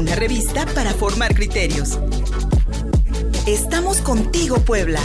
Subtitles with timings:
[0.00, 1.98] una revista para formar criterios.
[3.46, 5.00] Estamos contigo, Puebla.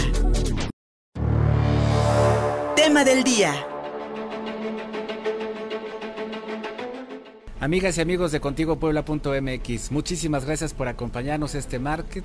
[2.74, 3.75] Tema del día.
[7.66, 11.80] Amigas y amigos de contigopuebla.mx, muchísimas gracias por acompañarnos este,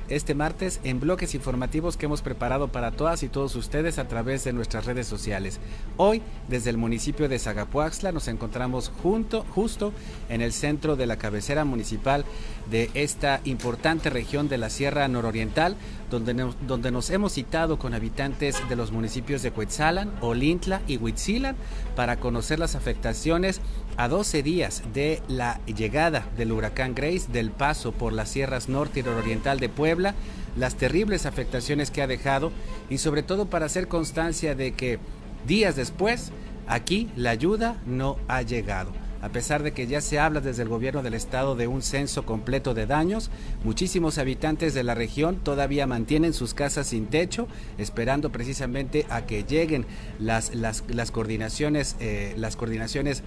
[0.08, 4.44] este martes en bloques informativos que hemos preparado para todas y todos ustedes a través
[4.44, 5.60] de nuestras redes sociales.
[5.98, 9.94] Hoy, desde el municipio de Zagapuaxla, nos encontramos junto, justo
[10.30, 12.24] en el centro de la cabecera municipal
[12.70, 15.76] de esta importante región de la Sierra Nororiental,
[16.12, 21.56] donde donde nos hemos citado con habitantes de los municipios de Cuetzalan, Olintla y Huitzilan
[21.96, 23.60] para conocer las afectaciones
[24.02, 29.02] a 12 días de la llegada del huracán Grace, del paso por las sierras norte
[29.02, 30.16] y nororiental de Puebla,
[30.58, 32.52] las terribles afectaciones que ha dejado
[32.90, 34.98] y sobre todo para hacer constancia de que
[35.46, 36.32] días después
[36.66, 38.92] aquí la ayuda no ha llegado.
[39.22, 42.26] A pesar de que ya se habla desde el gobierno del estado de un censo
[42.26, 43.30] completo de daños,
[43.64, 49.44] muchísimos habitantes de la región todavía mantienen sus casas sin techo, esperando precisamente a que
[49.44, 49.86] lleguen
[50.18, 53.22] las, las, las coordinaciones, eh, las coordinaciones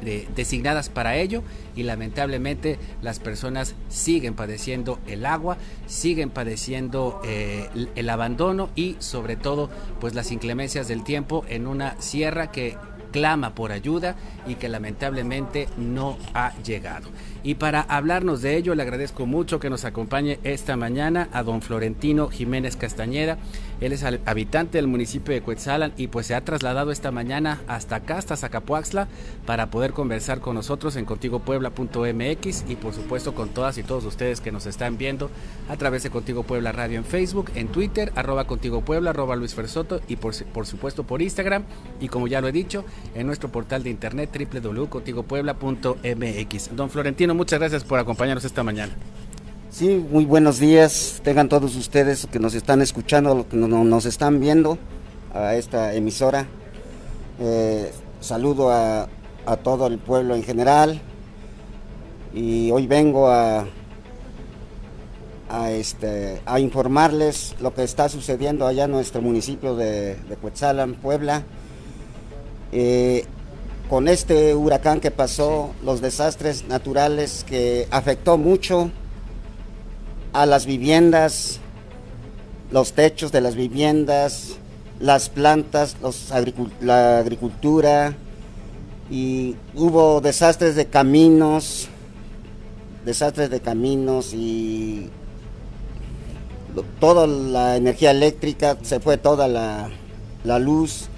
[0.00, 1.42] designadas para ello
[1.76, 9.36] y lamentablemente las personas siguen padeciendo el agua, siguen padeciendo eh, el, abandono y sobre
[9.36, 9.70] todo
[10.00, 12.76] pues las inclemencias del tiempo en una sierra que
[13.12, 17.08] clama por ayuda y que lamentablemente no ha llegado.
[17.42, 21.62] Y para hablarnos de ello, le agradezco mucho que nos acompañe esta mañana a don
[21.62, 23.38] Florentino Jiménez Castañeda.
[23.80, 27.96] Él es habitante del municipio de Cuetzalan y pues se ha trasladado esta mañana hasta
[27.96, 29.08] acá, hasta Zacapuaxla,
[29.46, 34.42] para poder conversar con nosotros en contigopuebla.mx y por supuesto con todas y todos ustedes
[34.42, 35.30] que nos están viendo
[35.70, 39.54] a través de Contigo Puebla Radio en Facebook, en Twitter, arroba Contigo Puebla, arroba Luis
[39.54, 41.64] Fersoto y por, por supuesto por Instagram
[42.00, 46.76] y como ya lo he dicho, en nuestro portal de internet www.contigopuebla.mx.
[46.76, 48.92] Don Florentino, muchas gracias por acompañarnos esta mañana.
[49.70, 51.20] Sí, muy buenos días.
[51.22, 54.78] Tengan todos ustedes que nos están escuchando, que nos están viendo
[55.32, 56.46] a esta emisora.
[57.40, 59.08] Eh, saludo a,
[59.62, 61.00] todo el pueblo en general.
[62.34, 63.66] Y hoy vengo a,
[65.48, 70.36] a, este, a informarles lo que está sucediendo allá en nuestro municipio de, de
[71.00, 71.42] Puebla.
[72.72, 73.26] Eh,
[73.90, 78.92] con este huracán que pasó, los desastres naturales que afectó mucho
[80.32, 81.58] a las viviendas,
[82.70, 84.58] los techos de las viviendas,
[85.00, 85.96] las plantas,
[86.80, 88.14] la agricultura
[89.10, 91.88] y hubo desastres de caminos,
[93.04, 95.10] desastres de caminos y
[97.00, 99.90] toda la energía eléctrica, se fue toda la,
[100.44, 101.08] la luz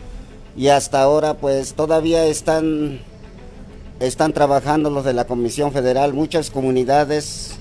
[0.56, 3.00] y hasta ahora pues todavía están,
[4.00, 7.56] están trabajando los de la Comisión Federal, muchas comunidades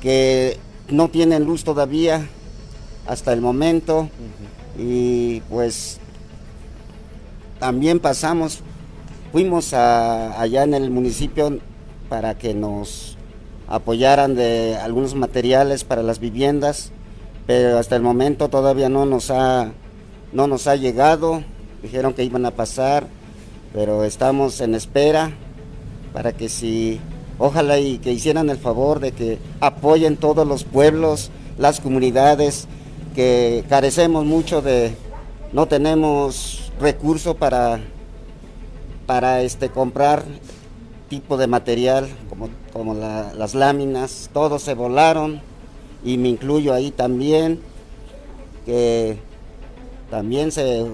[0.00, 2.28] que no tienen luz todavía
[3.06, 4.08] hasta el momento.
[4.78, 5.98] Y pues
[7.58, 8.60] también pasamos,
[9.32, 11.58] fuimos allá en el municipio
[12.08, 13.16] para que nos
[13.68, 16.92] apoyaran de algunos materiales para las viviendas,
[17.46, 19.72] pero hasta el momento todavía no nos ha,
[20.32, 21.42] no nos ha llegado
[21.86, 23.06] dijeron que iban a pasar,
[23.72, 25.30] pero estamos en espera
[26.12, 26.98] para que si,
[27.38, 32.66] ojalá y que hicieran el favor de que apoyen todos los pueblos, las comunidades,
[33.14, 34.96] que carecemos mucho de,
[35.52, 37.78] no tenemos recursos para,
[39.06, 40.24] para este, comprar
[41.08, 45.40] tipo de material como, como las láminas, todos se volaron
[46.04, 47.60] y me incluyo ahí también,
[48.64, 49.18] que
[50.10, 50.84] también se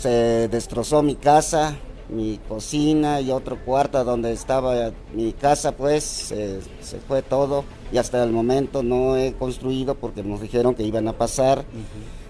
[0.00, 1.76] se destrozó mi casa,
[2.08, 8.22] mi cocina y otro cuarto donde estaba mi casa, pues se fue todo y hasta
[8.22, 11.64] el momento no he construido porque nos dijeron que iban a pasar.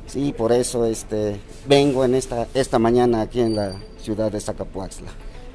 [0.06, 5.11] Sí, por eso este, vengo en esta, esta mañana aquí en la ciudad de Zacapuaxla.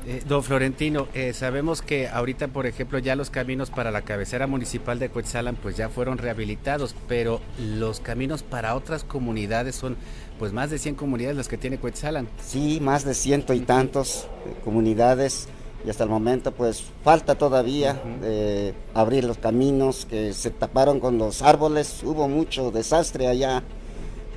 [0.06, 4.47] Eh, don Florentino, eh, sabemos que ahorita, por ejemplo, ya los caminos para la cabecera
[4.47, 9.95] municipal de Cuetzalan pues ya fueron rehabilitados, pero los caminos para otras comunidades son
[10.39, 12.27] pues más de 100 comunidades las que tiene Cuetzalan.
[12.45, 15.48] Sí, más de ciento y tantos eh, comunidades
[15.86, 18.01] y hasta el momento pues falta todavía
[18.94, 23.63] abrir los caminos que se taparon con los árboles, hubo mucho desastre allá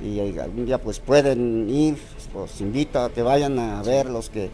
[0.03, 1.97] y algún día pues pueden ir,
[2.35, 4.49] os invito a que vayan a ver los que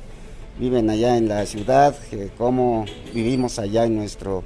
[0.60, 1.96] viven allá en la ciudad,
[2.38, 4.44] cómo vivimos allá en nuestro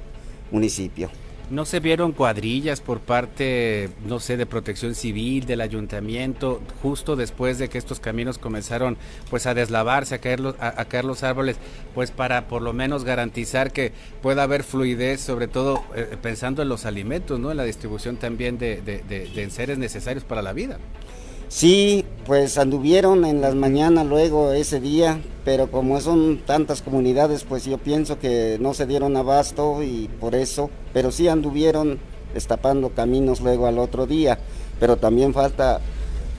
[0.50, 1.10] municipio.
[1.50, 7.58] ¿No se vieron cuadrillas por parte, no sé, de protección civil, del ayuntamiento, justo después
[7.58, 8.98] de que estos caminos comenzaron
[9.30, 11.56] pues a deslavarse, a caer los, a, caer los árboles,
[11.94, 16.68] pues para por lo menos garantizar que pueda haber fluidez, sobre todo eh, pensando en
[16.68, 17.50] los alimentos, ¿no?
[17.50, 20.78] En la distribución también de, de, de, seres necesarios para la vida.
[21.48, 27.64] Sí, pues anduvieron en las mañanas luego ese día, pero como son tantas comunidades, pues
[27.64, 32.00] yo pienso que no se dieron abasto y por eso, pero sí anduvieron
[32.34, 34.38] destapando caminos luego al otro día,
[34.78, 35.80] pero también falta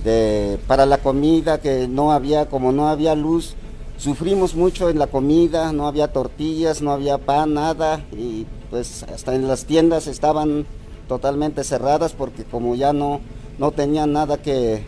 [0.03, 3.55] de, para la comida que no había, como no había luz,
[3.97, 9.33] sufrimos mucho en la comida, no había tortillas, no había pan, nada, y pues hasta
[9.33, 10.67] en las tiendas estaban
[11.07, 13.21] totalmente cerradas porque como ya no,
[13.57, 14.83] no tenían nada que,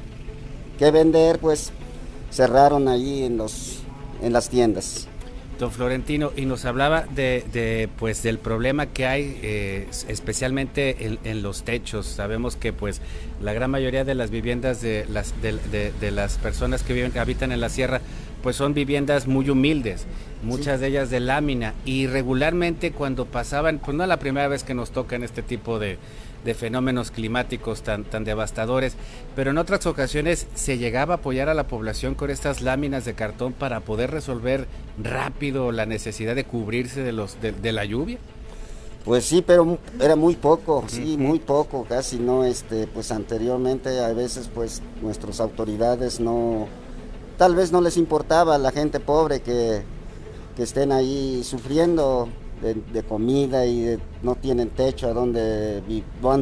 [0.82, 1.72] que vender, pues
[2.32, 3.82] cerraron allí en, los,
[4.24, 5.08] en las tiendas.
[5.60, 11.62] Don Florentino, y nos hablaba de, pues del problema que hay eh, especialmente en, los
[11.62, 12.08] techos.
[12.08, 13.00] Sabemos que pues
[13.44, 17.62] la gran mayoría de las viviendas de las de, las personas que viven, habitan en
[17.62, 18.02] la sierra,
[18.42, 20.08] pues son viviendas muy humildes,
[20.42, 21.76] muchas de ellas de lámina.
[21.86, 25.78] Y regularmente cuando pasaban, pues no es la primera vez que nos tocan este tipo
[25.78, 26.00] de,
[26.44, 28.96] de fenómenos climáticos tan, tan devastadores,
[29.36, 33.14] pero en otras ocasiones se llegaba a apoyar a la población con estas láminas de
[33.14, 34.68] cartón para poder resolver
[35.02, 38.18] rápido la necesidad de cubrirse de, los, de, la lluvia.
[39.06, 44.14] Pues sí, pero era muy poco, sí, muy poco, casi no, este, pues anteriormente a
[44.14, 46.68] veces pues nuestras autoridades no,
[47.38, 49.82] tal vez no les importaba a la gente pobre que,
[50.56, 52.30] que estén ahí sufriendo
[52.62, 55.82] de, comida y no tienen techo a dónde,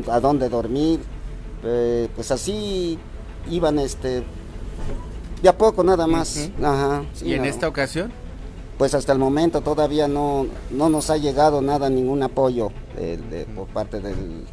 [0.07, 1.00] a dónde dormir.
[1.63, 2.98] Eh, pues así
[3.50, 4.24] iban este
[5.42, 6.50] de a poco nada más.
[7.24, 8.12] ¿Y en esta ocasión?
[8.77, 12.71] Pues hasta el momento todavía no, no nos ha llegado nada, ningún apoyo
[13.56, 14.45] por parte del,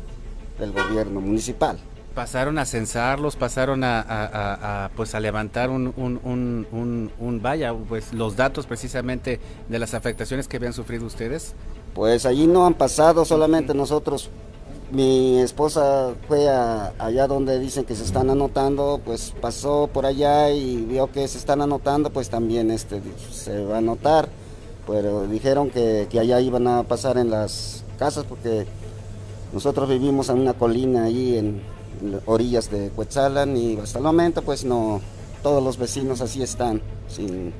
[0.59, 1.79] del gobierno municipal
[2.17, 9.39] pasaron a censarlos, pasaron a, pues a levantar un, un, vaya, pues los datos precisamente
[9.69, 11.55] de las afectaciones que habían sufrido ustedes.
[11.95, 14.31] Pues allí no han pasado, solamente nosotros,
[14.91, 20.87] mi esposa fue allá donde dicen que se están anotando, pues pasó por allá y
[20.87, 24.31] vio que se están anotando, pues también este se va a anotar,
[24.87, 28.67] pero dijeron que, que allá iban a pasar en las casas porque
[29.53, 31.75] nosotros vivimos en una colina ahí en,
[32.26, 35.00] orillas de Cuetzalan y hasta el momento pues no,
[35.43, 37.52] todos los vecinos así están, sin,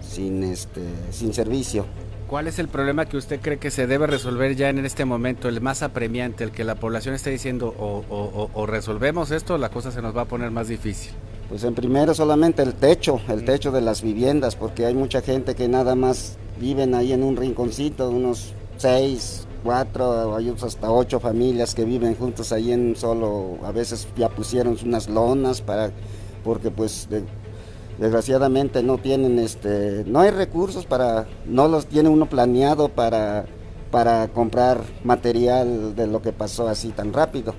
[0.00, 1.86] sin, este, sin servicio.
[2.26, 5.48] ¿Cuál es el problema que usted cree que se debe resolver ya en este momento,
[5.48, 10.02] el más apremiante, el que la población está diciendo o, resolvemos esto la cosa se
[10.02, 11.12] nos va a poner más difícil?
[11.48, 15.54] Pues en primero solamente el techo, el techo de las viviendas, porque hay mucha gente
[15.54, 21.74] que nada más viven ahí en un rinconcito, unos seis, cuatro, hay hasta ocho familias
[21.74, 25.90] que viven juntos ahí en solo, a veces ya pusieron unas lonas para,
[26.44, 27.08] porque pues
[27.98, 33.46] desgraciadamente no tienen este, no hay recursos para, no los tiene uno planeado para,
[33.90, 37.54] para comprar material de lo que pasó así tan rápido.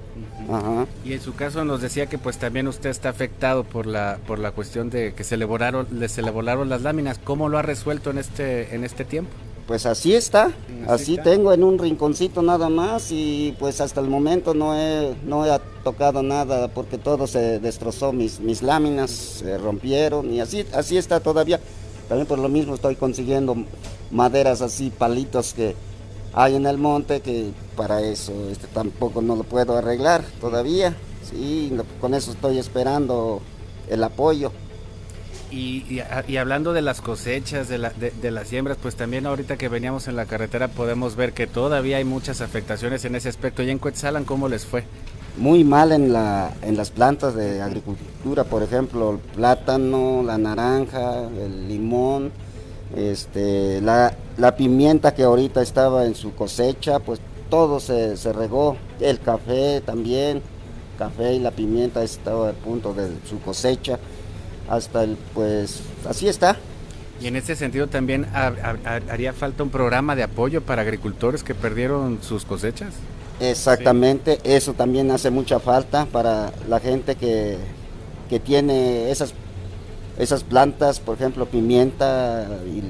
[1.04, 4.40] Y en su caso nos decía que pues también usted está afectado por la por
[4.40, 7.20] la cuestión de que se le volaron, se le volaron las láminas.
[7.22, 9.32] ¿Cómo lo ha resuelto en este en este tiempo?
[9.68, 10.54] Pues así está,
[10.88, 15.46] así, tengo en un rinconcito nada más y pues hasta el momento no he, no
[15.46, 20.96] he tocado nada porque todo se destrozó, mis, mis láminas se rompieron y así, así
[20.96, 21.60] está todavía.
[22.08, 23.58] También por lo mismo estoy consiguiendo
[24.10, 25.76] maderas así, palitos que
[26.32, 30.96] hay en el monte que para eso este, tampoco no lo puedo arreglar todavía.
[31.30, 33.42] Sí, con eso estoy esperando
[33.90, 34.54] el apoyo.
[35.50, 36.00] Y,
[36.38, 37.78] hablando de las cosechas, de,
[38.22, 41.98] de, las siembras, pues también ahorita que veníamos en la carretera podemos ver que todavía
[41.98, 43.64] hay muchas afectaciones en ese aspecto.
[43.64, 44.84] ¿Y en Cuetzalan cómo les fue?
[45.38, 51.24] Muy mal en, la, en las plantas de agricultura, por ejemplo, el plátano, la naranja,
[51.24, 52.32] el limón,
[52.96, 59.20] este, la, la pimienta que ahorita estaba en su cosecha, pues todo se, regó, el
[59.20, 60.42] café también,
[60.98, 64.00] café y la pimienta estaba a punto de su cosecha
[64.68, 66.58] hasta el, pues, así está.
[67.20, 68.28] Y en ese sentido también
[69.10, 72.94] haría falta un programa de apoyo para agricultores que perdieron sus cosechas.
[73.40, 77.58] Exactamente, eso también hace mucha falta para la gente que,
[78.30, 79.34] que tiene esas,
[80.18, 82.48] esas plantas, por ejemplo, pimienta.
[82.66, 82.84] Y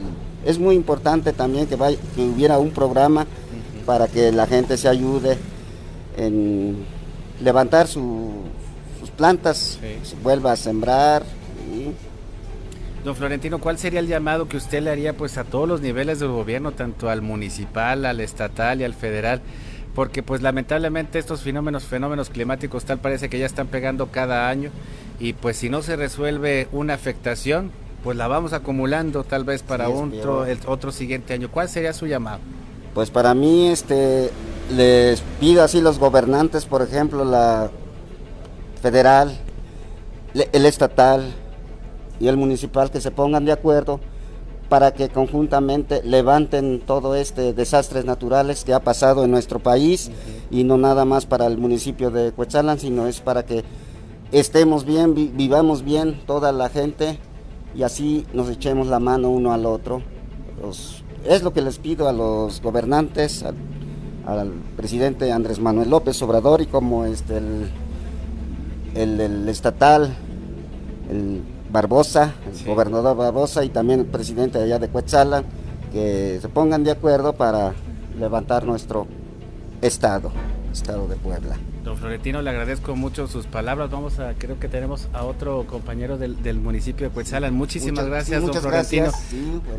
[0.45, 3.27] es muy importante también que, vaya, que hubiera un programa
[3.85, 5.37] para que la gente se ayude
[6.17, 6.85] en
[7.41, 8.01] levantar sus
[9.15, 9.79] plantas,
[10.21, 11.23] vuelva a sembrar,
[13.03, 16.19] Don Florentino, ¿cuál sería el llamado que usted le haría pues a todos los niveles
[16.19, 19.41] del gobierno, tanto al municipal, al estatal y al federal,
[19.95, 24.71] porque pues lamentablemente estos fenómenos, fenómenos climáticos tal parece que ya están pegando cada año
[25.19, 27.71] y pues si no se resuelve una afectación,
[28.03, 31.49] pues la vamos acumulando tal vez para otro, el otro siguiente año.
[31.49, 32.39] ¿Cuál sería su llamado?
[32.93, 34.29] Pues para mí, este,
[34.75, 37.69] les pido así los gobernantes, por ejemplo, la
[38.81, 39.37] federal,
[40.33, 41.33] el estatal
[42.19, 43.99] y el municipal, que se pongan de acuerdo
[44.69, 50.11] para que conjuntamente levanten todo este desastres naturales que ha pasado en nuestro país
[50.51, 53.63] y no nada más para el municipio de Cuetzalan, sino es para que
[54.31, 57.17] estemos bien, vivamos bien toda la gente
[57.75, 60.01] y así nos echemos la mano uno al otro.
[61.25, 63.43] es lo que les pido a los gobernantes,
[64.25, 70.13] al, presidente Andrés Manuel López Obrador y como este el, el, estatal,
[71.09, 75.43] el Barbosa, el gobernador Barbosa y también el presidente allá de Cuetzala,
[75.91, 77.73] que se pongan de acuerdo para
[78.17, 79.07] levantar nuestro
[79.81, 80.31] estado,
[80.71, 81.57] estado de Puebla.
[81.87, 83.89] Don Florentino, le agradezco mucho sus palabras.
[83.89, 87.53] Vamos a, creo que tenemos a otro compañero del, municipio de Cuetzalan.
[87.53, 89.09] Muchísimas gracias, don Florentino.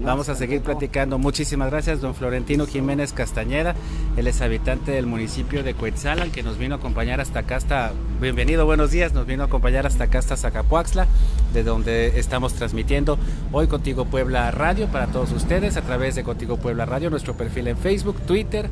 [0.00, 1.18] Vamos a seguir platicando.
[1.18, 3.74] Muchísimas gracias, don Florentino Jiménez Castañeda.
[4.16, 7.92] Él es habitante del municipio de Cuetzalan, que nos vino a acompañar hasta acá, hasta,
[8.22, 11.06] bienvenido, buenos días, nos vino a acompañar hasta acá, hasta Zacapuaxla,
[11.52, 13.18] de donde estamos transmitiendo
[13.52, 17.68] hoy Contigo Puebla Radio para todos ustedes a través de Contigo Puebla Radio, nuestro perfil
[17.68, 18.70] en Facebook, Twitter,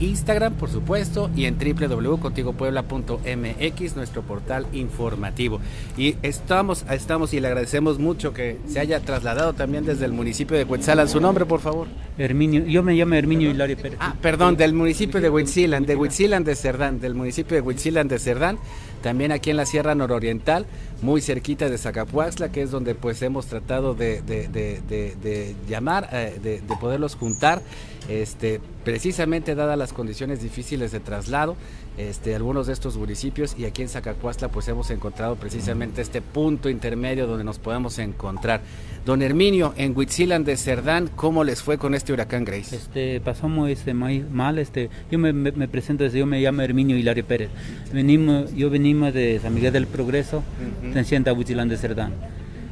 [0.00, 5.60] Instagram, por supuesto, y en www.contigopuebla.mx, nuestro portal informativo.
[5.96, 10.56] Y estamos, estamos y le agradecemos mucho que se haya trasladado también desde el municipio
[10.56, 11.08] de Huitzilan.
[11.08, 11.88] Su nombre, por favor.
[12.18, 13.98] Herminio, yo me llamo Herminio Hilario Pérez.
[14.00, 18.18] Ah, perdón, del municipio de Huitzilan, de Huitzilan de Cerdán, del municipio de Huitzilan de
[18.18, 18.58] Cerdán,
[19.02, 20.66] también aquí en la Sierra Nororiental,
[21.02, 26.62] muy cerquita de Zacapuaxla, que es donde pues hemos tratado de, de, llamar, eh, de,
[26.80, 27.62] poderlos juntar,
[28.08, 31.56] este, precisamente dadas las condiciones difíciles de traslado,
[31.98, 36.70] este, algunos de estos municipios y aquí en Zacapuaxla pues hemos encontrado precisamente este punto
[36.70, 38.60] intermedio donde nos podemos encontrar.
[39.04, 42.76] Don Herminio, en Huitzilan de Cerdán, ¿cómo les fue con este huracán Grace?
[42.76, 45.32] Este, pasamos este, mal, este, yo me,
[45.68, 47.50] presento, yo me llamo Herminio Hilario Pérez.
[47.92, 52.12] Venimos, yo venimos de San Miguel del Progreso, uh Huitzilán de Cerdán.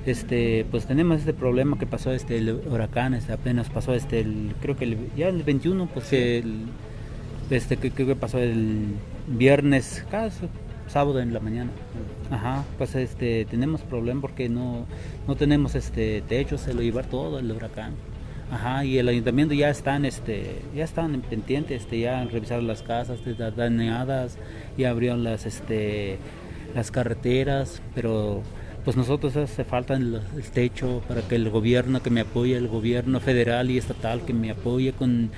[0.07, 4.55] Este, pues tenemos este problema que pasó este el huracán, este, apenas pasó este el,
[4.63, 6.45] creo que el, ya el 21, pues que
[7.51, 8.95] este creo que pasó el
[9.27, 10.47] viernes, casi
[10.87, 11.71] sábado en la mañana.
[12.31, 14.87] Ajá, pues este tenemos problema porque no,
[15.27, 17.95] no tenemos este techo, se lo lleva todo el huracán.
[18.49, 22.83] Ajá, y el ayuntamiento ya están este ya están pendientes, este ya han revisado las
[22.83, 23.19] casas
[23.57, 24.39] dañadas,
[24.77, 26.19] y abrieron las este
[26.77, 28.43] las carreteras, pero
[28.87, 30.23] pues nosotros hace falta el,
[30.55, 34.53] techo para que el gobierno que me apoye, el gobierno federal y estatal que me
[34.53, 35.33] apoye con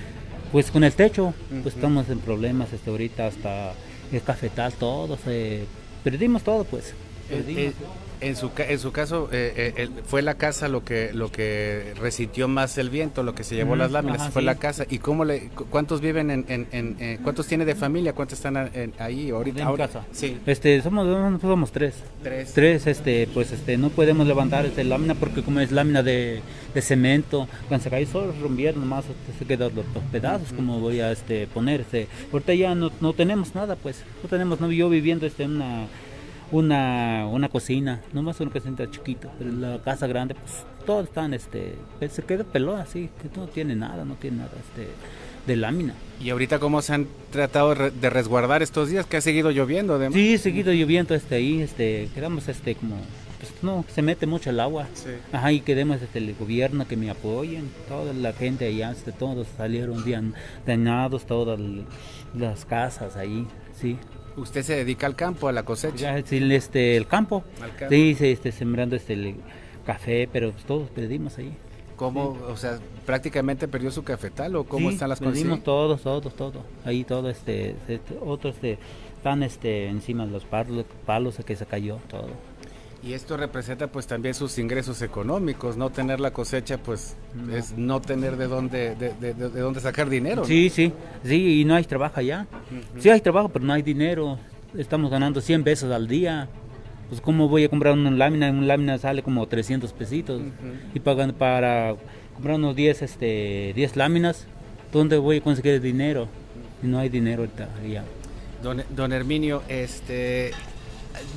[0.53, 3.73] pues con el techo, pues estamos en problemas este ahorita hasta
[4.13, 5.65] el cafetal todo se
[6.05, 6.93] perdimos todo pues.
[7.31, 7.73] Eh, eh,
[8.21, 12.77] en su, en su caso, eh, ¿fue la casa lo que lo que resintió más
[12.77, 14.33] el viento, lo que se llevó las láminas?
[14.33, 14.87] ¿Fue la casa?
[14.91, 18.15] ¿Y cómo le, cuántos viven en, en, en, cuántos tiene de familia?
[18.15, 18.57] ¿Cuántos están
[18.99, 19.63] ahí ahorita?
[19.63, 20.05] En casa.
[20.11, 20.37] Sí.
[20.47, 21.95] Este, somos, somos tres.
[22.23, 22.53] Tres.
[22.55, 26.43] Tres, este, pues este, no podemos levantar este lámina porque como es lámina de,
[26.75, 30.99] de cemento, cuando se cae solo rompieron nomás este, se quedan los, pedazos, como voy
[31.01, 31.83] a este, poner.
[31.83, 35.57] Este, ahorita ya no, no tenemos nada, pues, no tenemos, no, yo viviendo este, en
[35.57, 35.87] una
[36.51, 41.75] una, una cocina, nomás una cocina chiquita, pero la casa grande, pues todos están, este,
[42.09, 44.89] se queda pelón así, que no tiene nada, no tiene nada, este,
[45.47, 45.95] de lámina.
[46.21, 49.07] ¿Y ahorita cómo se han tratado de resguardar estos días?
[49.07, 50.15] Que ha seguido lloviendo, además.
[50.15, 52.97] Sí, ha seguido lloviendo, este, ahí, este, quedamos, este, como,
[53.39, 54.87] pues no, se mete mucho el agua.
[54.95, 55.11] Sí.
[55.33, 59.47] Ajá, y queremos, este, el gobierno que me apoyen, toda la gente allá, este, todos
[59.57, 60.35] salieron bien
[60.67, 61.61] dañados, todas
[62.35, 63.47] las casas ahí,
[63.79, 63.99] sí.
[64.39, 66.19] ¿Usted se dedica al campo, a la cosecha?
[66.19, 67.45] Ya, sí, este, el campo.
[67.89, 69.37] Sí, este, sembrando este,
[69.85, 71.57] café, pero pues, todos perdimos ahí.
[71.97, 75.35] ¿Cómo, o sea, prácticamente perdió su cafetal o cómo están las cosas?
[75.35, 76.63] Perdimos todos, todos, todos.
[76.85, 78.79] Ahí todo, este, este otros este,
[79.17, 82.29] están este, encima de los palos, palos que se cayó, todo.
[83.03, 87.15] Y esto representa pues también sus ingresos económicos, no tener la cosecha pues
[87.53, 90.45] es no tener de dónde de, de, dónde sacar dinero.
[90.45, 90.93] Sí, sí,
[91.25, 92.47] sí, y no hay trabajo allá.
[92.99, 94.39] Sí hay trabajo, pero no hay dinero.
[94.77, 96.49] Estamos ganando 100 pesos al día.
[97.09, 100.43] Pues cómo voy a comprar una lámina, una lámina sale como 300 pesitos
[100.93, 101.95] y pagan para
[102.35, 104.47] comprar unos 10 este 10 láminas,
[104.93, 106.29] ¿dónde voy a conseguir dinero?
[106.83, 108.05] Y no hay dinero ahorita allá.
[108.63, 110.51] Don, don Herminio, este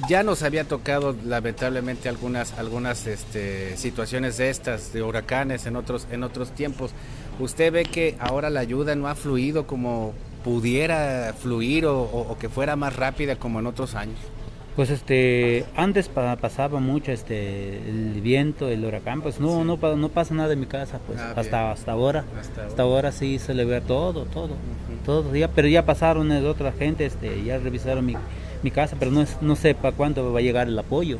[0.10, 6.08] ya nos había tocado lamentablemente algunas algunas este, situaciones de estas de huracanes en otros
[6.12, 6.92] en otros tiempos.
[7.40, 12.76] Usted ve que ahora la ayuda no ha fluido como pudiera fluir o, que fuera
[12.76, 14.18] más rápida como en otros años?
[14.76, 20.34] Pues este, antes pasaba mucho este el viento, el huracán, pues no, no, no pasa
[20.34, 23.12] nada en mi casa, pues ah, hasta hasta ahora, hasta, ahora.
[23.12, 24.56] sí se le ve todo, todo,
[25.06, 28.16] todo, ya, pero ya pasaron de otra gente, este, ya revisaron mi,
[28.64, 31.18] mi casa, pero no, no sé para cuándo va a llegar el apoyo.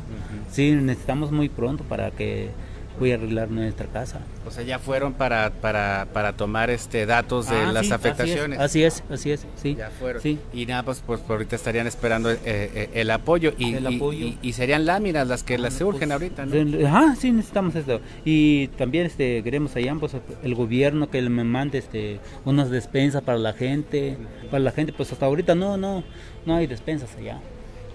[0.50, 2.50] Sí, necesitamos muy pronto para que
[2.98, 4.20] voy a arreglar nuestra casa.
[4.46, 8.58] O sea, ya fueron para, para, para tomar este datos de ah, las afectaciones.
[8.58, 9.74] Así es, así es, sí.
[9.76, 10.22] Ya fueron.
[10.22, 10.38] Sí.
[10.52, 13.52] Y nada, pues, pues ahorita estarían esperando eh, eh, el apoyo.
[13.58, 14.34] Y, el apoyo.
[14.40, 16.86] Y, serían láminas las que las surgen pues, ahorita, ¿no?
[16.88, 18.00] Ajá, sí, necesitamos esto.
[18.24, 23.38] Y también este queremos allá, pues, el gobierno que me mande este unas despensas para
[23.38, 24.16] la gente,
[24.50, 26.04] para la gente, pues hasta ahorita no, no,
[26.46, 27.40] no hay despensas allá.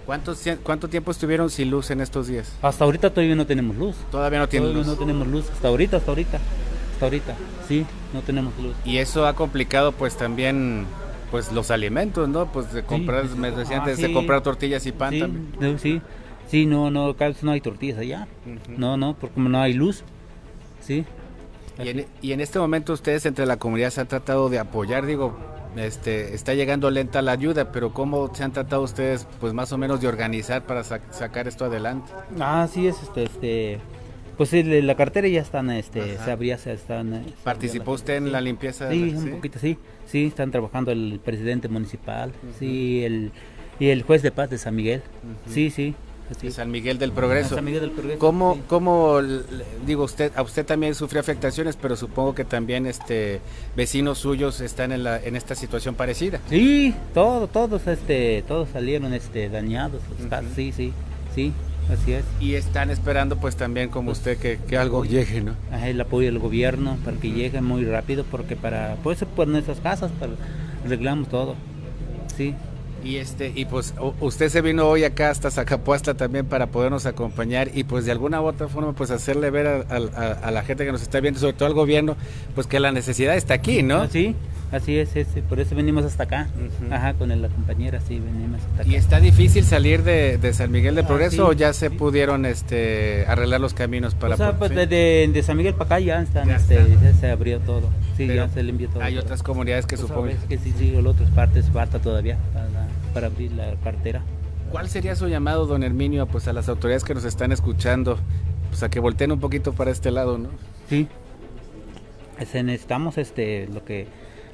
[0.08, 2.50] ¿Cuánto tiempo estuvieron sin luz en estos días?
[2.62, 3.94] Hasta ahorita todavía no tenemos luz.
[4.10, 4.86] Todavía no tienen luz.
[4.86, 5.50] no tenemos luz.
[5.50, 6.38] Hasta ahorita, hasta ahorita.
[6.94, 7.36] Hasta ahorita.
[7.68, 7.84] Sí,
[8.14, 8.74] no tenemos luz.
[8.86, 10.86] Y eso ha complicado pues también
[11.30, 12.50] pues los alimentos, ¿no?
[12.50, 15.78] Pues de comprar, me decían antes de comprar tortillas y pan sí, también.
[15.78, 16.00] Sí,
[16.46, 18.28] sí, no, no, no hay tortillas allá.
[18.78, 20.04] No, no, porque como no hay luz.
[20.80, 21.04] Sí.
[21.84, 25.04] Y en, y en este momento ustedes entre la comunidad se han tratado de apoyar,
[25.04, 25.36] digo,
[25.78, 29.78] este, está llegando lenta la ayuda, pero ¿cómo se han tratado ustedes, pues más o
[29.78, 32.10] menos, de organizar para sacar esto adelante?
[32.40, 33.80] Ah, sí, es, este, este
[34.36, 37.12] pues sí, la cartera ya están, este, se abría, se están.
[37.12, 38.88] Eh, ¿Participó usted en la limpieza?
[38.88, 43.32] Sí, un poquito, sí, sí, están trabajando el presidente municipal, sí, el
[43.80, 45.02] y el juez de paz de San Miguel,
[45.48, 45.94] sí, sí,
[46.50, 47.54] San Miguel del Progreso.
[47.54, 48.18] San Miguel del Progreso.
[48.18, 49.18] ¿Cómo, cómo,
[49.86, 53.40] digo, usted, a usted también sufrió afectaciones, pero supongo que también este
[53.76, 56.40] vecinos suyos están en, la, en esta situación parecida?
[56.48, 60.02] Sí, todos, todos, este, todos salieron este, dañados,
[60.54, 60.92] sí, sí,
[61.34, 61.52] sí.
[61.90, 62.24] Así es.
[62.38, 65.54] Y están esperando pues también como usted que, que algo llegue, ¿no?
[65.82, 70.10] el apoyo del gobierno para que llegue muy rápido porque para pues por nuestras casas
[70.20, 70.32] para,
[70.84, 71.54] arreglamos todo.
[72.36, 72.54] Sí.
[73.04, 77.70] Y este y pues usted se vino hoy acá hasta Zacapuastla también para podernos acompañar
[77.72, 81.02] y pues de alguna u otra forma pues hacerle ver a, la gente que nos
[81.02, 82.16] está viendo, sobre todo al gobierno,
[82.54, 84.02] pues que la necesidad está aquí, ¿no?
[84.02, 84.34] Ah, sí,
[84.72, 85.10] así es,
[85.48, 86.48] por eso venimos hasta acá,
[86.90, 88.90] ajá, con la compañera, sí, venimos hasta acá.
[88.90, 93.24] ¿Y está difícil salir de, San Miguel de ah, Progreso o ya se pudieron este
[93.26, 94.34] arreglar los caminos para...
[94.34, 96.78] O sea, pues de, San Miguel para acá ya están, este,
[97.20, 99.02] se abrió todo, sí, ya se limpió todo.
[99.02, 100.28] Hay otras comunidades que pues, supongo...
[100.48, 104.22] que sí, sí, otras partes falta todavía para abrir la cartera.
[104.70, 108.18] ¿Cuál sería su llamado, don Herminio, pues a las autoridades que nos están escuchando,
[108.68, 110.50] pues a que volteen un poquito para este lado, ¿no?
[110.88, 111.08] Sí.
[112.38, 114.06] necesitamos este lo que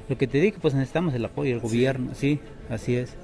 [0.07, 2.39] lo que te digo, pues necesitamos el apoyo del gobierno, sí,
[2.69, 3.15] así es.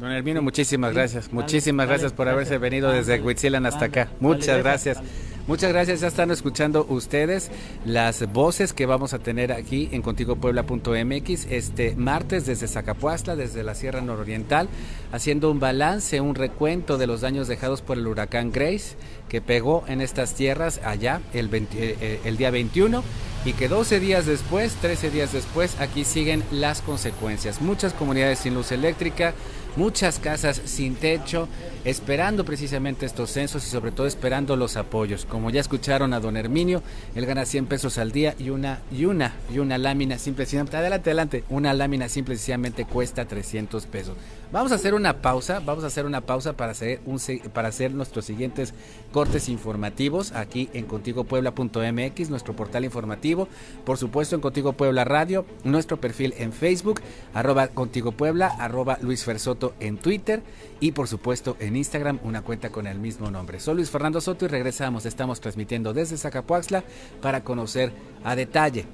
[0.00, 1.32] Don Herminio, muchísimas gracias.
[1.32, 4.08] muchísimas gracias por haberse venido desde Huitzilan hasta acá.
[4.20, 5.02] Muchas gracias.
[5.48, 7.50] Muchas gracias, ya están escuchando ustedes
[7.86, 13.74] las voces que vamos a tener aquí en contigopuebla.mx este martes desde Zacapuastla, desde la
[13.74, 14.68] Sierra Nororiental,
[15.10, 18.96] haciendo un balance, un recuento de los daños dejados por el huracán Grace
[19.30, 23.02] que pegó en estas tierras allá el, eh, eh, el día 21
[23.46, 27.62] y que 12 días después, 13 días después, aquí siguen las consecuencias.
[27.62, 29.32] Muchas comunidades sin luz eléctrica,
[29.78, 31.48] muchas casas sin techo,
[31.84, 35.24] esperando precisamente estos censos y sobre todo esperando los apoyos.
[35.24, 36.82] Como ya escucharon a don Herminio,
[37.14, 41.10] él gana 100 pesos al día y una y una y una lámina simple, adelante,
[41.10, 44.16] adelante, una lámina simple sencillamente cuesta 300 pesos.
[44.50, 47.20] Vamos a hacer una pausa, vamos a hacer una pausa para hacer, un,
[47.52, 48.72] para hacer nuestros siguientes
[49.12, 53.46] cortes informativos aquí en contigopuebla.mx, nuestro portal informativo,
[53.84, 57.02] por supuesto en Contigo Puebla Radio, nuestro perfil en Facebook,
[57.34, 60.42] arroba Contigo Puebla, arroba Luis Fersoto en Twitter
[60.80, 63.60] y por supuesto en Instagram una cuenta con el mismo nombre.
[63.60, 66.84] Soy Luis Fernando Soto y regresamos, estamos transmitiendo desde Zacapuaxla
[67.20, 67.92] para conocer
[68.24, 68.86] a detalle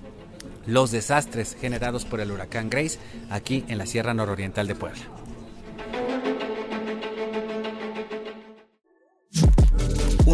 [0.67, 2.99] los desastres generados por el huracán Grace
[3.31, 5.24] aquí en la Sierra Nororiental de Puebla.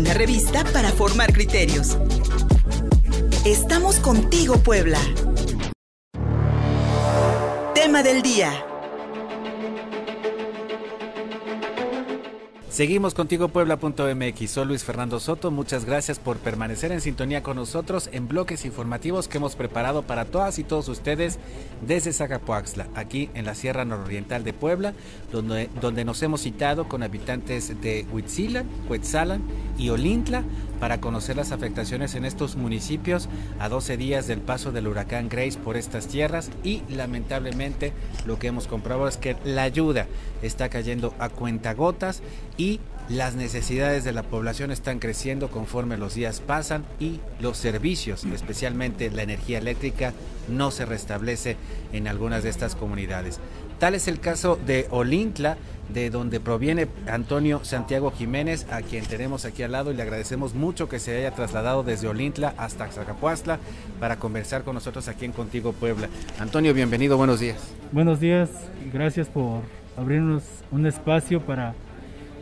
[0.01, 1.99] Una revista para formar criterios.
[3.45, 4.99] Estamos contigo, Puebla.
[7.75, 8.70] Tema del día.
[12.71, 14.49] Seguimos contigo Puebla.mx.
[14.49, 15.51] Soy Luis Fernando Soto.
[15.51, 20.25] Muchas gracias por permanecer en sintonía con nosotros en bloques informativos que hemos preparado para
[20.25, 21.41] todas y todos ustedes
[21.85, 24.95] desde Zacapuaxla, aquí en la Sierra Nororiental de Puebla,
[25.33, 29.43] donde, donde nos hemos citado con habitantes de Huitzilan, Cuetzalan
[29.77, 30.45] y Olintla
[30.81, 35.59] para conocer las afectaciones en estos municipios a 12 días del paso del huracán Grace
[35.59, 37.93] por estas tierras y lamentablemente
[38.27, 40.07] lo que hemos comprobado es que la ayuda
[40.43, 42.23] está cayendo a cuentagotas
[42.57, 48.25] y las necesidades de la población están creciendo conforme los días pasan y los servicios,
[48.25, 50.15] especialmente la energía eléctrica,
[50.49, 51.57] no se restablece
[51.93, 53.41] en algunas de estas comunidades.
[53.81, 55.57] Tal es el caso de Olintla,
[55.93, 60.55] de donde proviene Antonio Santiago Jiménez, a quien tenemos aquí al lado y le agradecemos
[60.55, 63.59] mucho que se haya trasladado desde Olintla hasta Zacapuastla
[63.99, 66.09] para conversar con nosotros aquí en Contigo Puebla.
[66.39, 67.73] Antonio, bienvenido, buenos días.
[67.93, 68.51] Buenos días,
[68.93, 69.63] gracias por
[69.97, 71.75] abrirnos un espacio para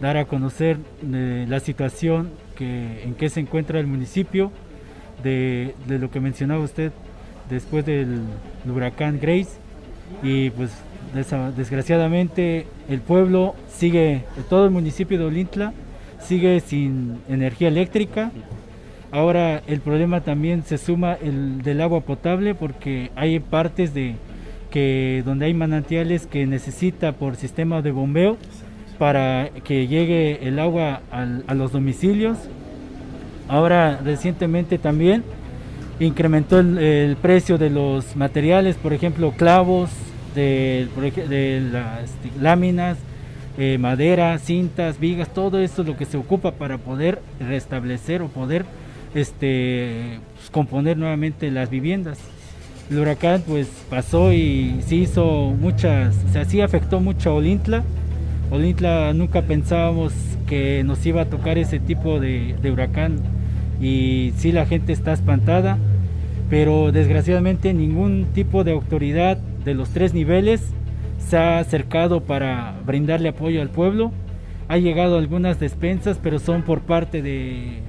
[0.01, 0.79] dar a conocer
[1.13, 4.53] eh, la situación que, en que se encuentra el municipio,
[5.23, 6.93] de, de lo que mencionaba usted
[7.51, 8.23] después del
[8.67, 9.51] huracán Grace
[10.23, 10.71] y pues
[11.57, 15.73] desgraciadamente el pueblo sigue, todo el municipio de Olintla
[16.21, 18.31] sigue sin energía eléctrica.
[19.11, 24.17] Ahora el problema también se suma el del agua potable porque hay partes de
[24.71, 28.37] que donde hay manantiales que necesita por sistema de bombeo
[28.99, 32.37] para que llegue el agua a los domicilios.
[33.49, 35.25] Ahora recientemente también
[36.01, 39.91] incrementó el, precio de los materiales, por ejemplo clavos,
[40.35, 42.99] de, las este, láminas,
[43.59, 48.29] eh, madera, cintas, vigas, todo esto es lo que se ocupa para poder restablecer o
[48.29, 48.65] poder
[49.15, 52.19] este, pues, componer nuevamente las viviendas.
[52.91, 57.85] El huracán pues pasó y se hizo muchas, o sea, sí afectó mucho a Olintla.
[58.51, 60.13] Olintla nunca pensábamos
[60.47, 63.19] que nos iba a tocar ese tipo de, de huracán
[63.81, 65.77] y sí la gente está espantada,
[66.49, 69.39] pero desgraciadamente ningún tipo de autoridad
[69.69, 70.63] de los tres niveles
[71.19, 74.13] se ha acercado para brindarle apoyo al pueblo.
[74.67, 77.81] Ha llegado algunas despensas, pero son por parte de,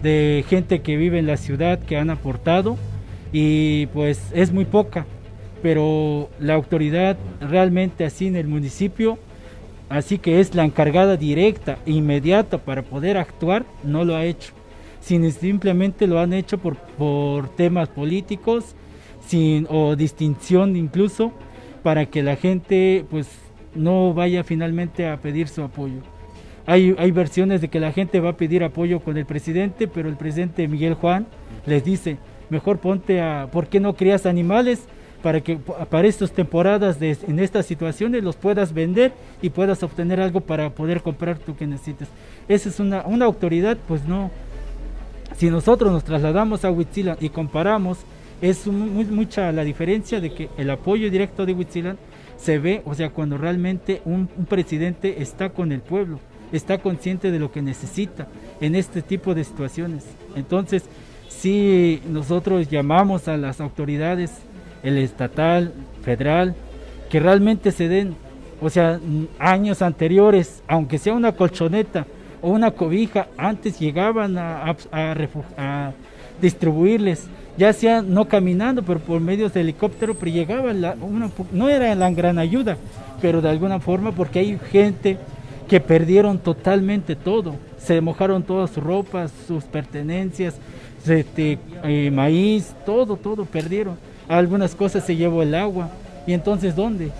[0.00, 2.76] de gente que vive en la ciudad que han aportado
[3.32, 5.06] y pues es muy poca,
[5.60, 9.18] pero la autoridad realmente así en el municipio,
[9.88, 14.52] así que es la encargada directa e inmediata para poder actuar, no lo ha hecho,
[15.00, 18.76] sino simplemente lo han hecho por, por temas políticos
[19.26, 21.32] sin o distinción incluso
[21.82, 23.28] para que la gente pues
[23.74, 26.00] no vaya finalmente a pedir su apoyo.
[26.66, 30.08] Hay, hay versiones de que la gente va a pedir apoyo con el presidente, pero
[30.08, 31.26] el presidente Miguel Juan
[31.66, 32.16] les dice,
[32.48, 34.86] mejor ponte a, ¿por qué no crías animales?
[35.22, 40.20] Para que para estas temporadas, de, en estas situaciones, los puedas vender y puedas obtener
[40.20, 42.08] algo para poder comprar tú que necesites.
[42.46, 44.30] Esa es una, una autoridad, pues no.
[45.36, 47.98] Si nosotros nos trasladamos a Huitzila y comparamos
[48.40, 51.98] es mucha la diferencia de que el apoyo directo de Huitzilan
[52.36, 56.18] se ve, o sea, cuando realmente un, presidente está con el pueblo,
[56.52, 58.28] está consciente de lo que necesita
[58.60, 60.04] en este tipo de situaciones.
[60.36, 60.84] Entonces,
[61.28, 64.32] si nosotros llamamos a las autoridades,
[64.82, 66.54] el estatal, federal,
[67.10, 68.14] que realmente se den,
[68.60, 69.00] o sea,
[69.38, 72.06] años anteriores, aunque sea una colchoneta
[72.42, 75.92] o una cobija, antes llegaban a, a
[76.40, 80.96] distribuirles ya sea no caminando, pero por medios de helicóptero, pero llegaba, la,
[81.52, 82.76] no era la gran ayuda,
[83.20, 85.18] pero de alguna forma porque hay gente
[85.68, 90.56] que perdieron totalmente todo, se mojaron todas sus ropas, sus pertenencias,
[91.06, 93.96] este, eh, maíz, todo, todo perdieron.
[94.26, 95.90] Algunas cosas se llevó el agua.
[96.26, 97.10] ¿Y entonces dónde?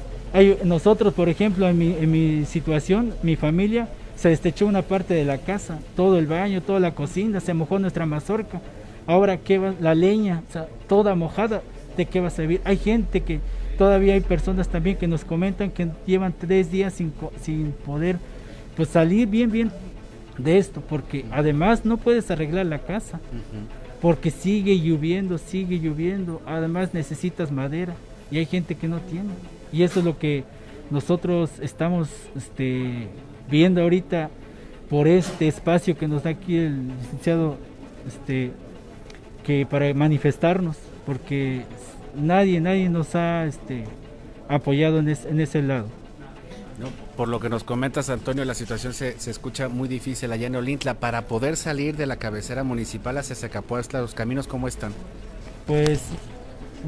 [0.64, 5.26] Nosotros, por ejemplo, en mi, en mi situación, mi familia, se destechó una parte de
[5.26, 8.60] la casa, todo el baño, toda la cocina, se mojó nuestra mazorca.
[9.06, 9.74] Ahora, ¿qué va?
[9.80, 11.62] La leña, o sea, toda mojada,
[11.96, 12.60] ¿de qué va a servir?
[12.64, 13.40] Hay gente que,
[13.76, 18.18] todavía hay personas también que nos comentan que llevan tres días sin, sin poder
[18.76, 19.70] pues salir bien, bien
[20.38, 23.20] de esto, porque además no puedes arreglar la casa,
[24.00, 27.94] porque sigue lloviendo, sigue lloviendo, además necesitas madera
[28.30, 29.30] y hay gente que no tiene.
[29.72, 30.44] Y eso es lo que
[30.90, 33.08] nosotros estamos este,
[33.50, 34.30] viendo ahorita
[34.90, 37.56] por este espacio que nos da aquí el licenciado
[38.06, 38.50] este,
[39.44, 40.76] que para manifestarnos,
[41.06, 41.62] porque
[42.16, 43.84] nadie, nadie nos ha este,
[44.48, 45.86] apoyado en, en ese lado.
[47.16, 50.56] por lo que nos comentas, Antonio, la situación se, se, escucha muy difícil allá en
[50.56, 50.94] Olintla.
[50.94, 54.92] Para poder salir de la cabecera municipal hacia Zacapuastla, ¿los caminos cómo están?
[55.66, 56.00] Pues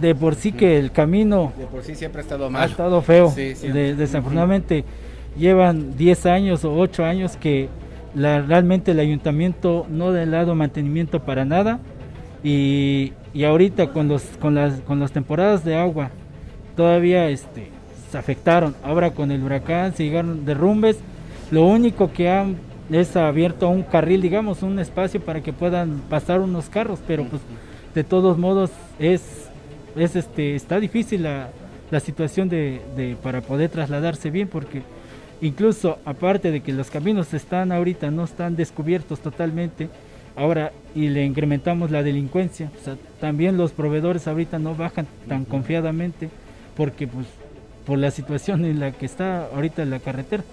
[0.01, 1.53] de por sí que el camino...
[1.57, 2.63] De por sí siempre ha estado mal.
[2.63, 3.33] Ha estado feo.
[3.35, 4.85] desafortunadamente
[5.39, 7.69] llevan 10 años o 8 años que
[8.15, 11.81] la, realmente el ayuntamiento no ha dado mantenimiento para nada
[12.49, 13.13] y,
[13.45, 16.11] ahorita con, los, con, las, con las temporadas de agua
[16.77, 17.71] todavía este,
[18.11, 18.77] se afectaron.
[18.85, 20.99] Ahora con el huracán se llegaron derrumbes.
[21.51, 22.57] Lo único que han
[22.91, 27.43] es abierto un carril, digamos, un espacio para que puedan pasar unos carros, pero pues
[27.95, 29.49] de todos modos es,
[29.97, 31.49] es este, está difícil la,
[31.91, 34.83] la situación de, para poder trasladarse bien porque
[35.41, 39.89] incluso aparte de que los caminos están ahorita no están descubiertos totalmente,
[40.37, 42.71] Ahora, y le incrementamos la delincuencia.
[42.79, 46.29] O sea, también los proveedores ahorita no bajan tan confiadamente
[46.77, 47.27] porque pues
[47.87, 50.45] por la situación en la que está ahorita la carretera.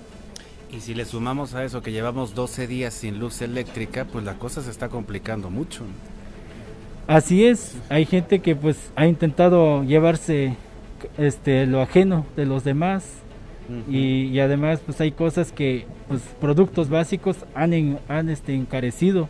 [0.72, 4.36] Y si le sumamos a eso que llevamos 12 días sin luz eléctrica, pues la
[4.36, 5.84] cosa se está complicando mucho.
[7.06, 10.56] Así es, hay gente que pues ha intentado llevarse
[11.18, 13.04] este lo ajeno de los demás
[13.90, 19.30] y, y, además pues hay cosas que pues productos básicos han, han este encarecido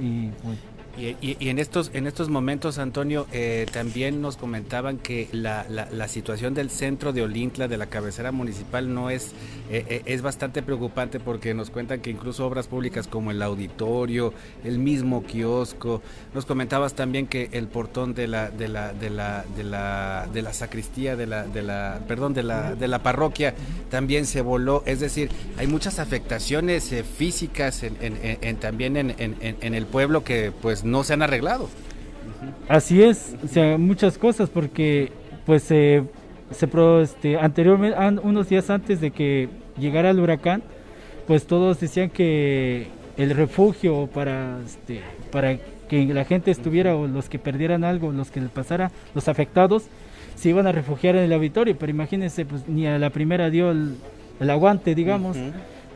[0.00, 0.69] y pues,
[1.00, 6.54] y, en estos en estos momentos, Antonio, eh, también nos comentaban que la, la, situación
[6.54, 9.32] del centro de Olintla, de la cabecera municipal, no es
[9.70, 14.34] eh, eh, es bastante preocupante porque nos cuentan que incluso obras públicas como el auditorio,
[14.64, 16.02] el mismo kiosco,
[16.34, 20.42] nos comentabas también que el portón de la de la de la de la, de
[20.42, 23.54] la sacristía de la de la perdón de la de la parroquia
[23.90, 24.82] también se voló.
[24.86, 30.84] Es decir, hay muchas afectaciones físicas en, en, también en, en el pueblo que pues
[30.90, 31.68] no se han arreglado.
[32.68, 35.12] Así es, o sea, muchas cosas porque
[35.46, 36.04] pues se
[36.70, 39.48] pro, este, anteriormente, unos días antes de que
[39.78, 40.62] llegara el huracán,
[41.26, 45.00] pues todos decían que el refugio para, este,
[45.30, 49.28] para que la gente estuviera o los que perdieran algo, los que le pasara, los
[49.28, 49.84] afectados,
[50.36, 53.72] se iban a refugiar en el auditorio, pero imagínense, pues ni a la primera dio
[53.72, 53.96] el,
[54.48, 55.36] aguante, digamos,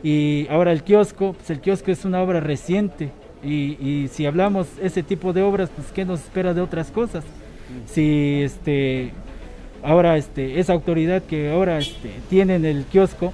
[0.03, 3.09] y ahora el kiosco, pues el kiosco es una obra reciente,
[3.45, 7.23] y, si hablamos ese tipo de obras, pues ¿qué nos espera de otras cosas?
[7.85, 9.11] Si este
[9.83, 13.33] ahora este esa autoridad que ahora este, tiene en el kiosco,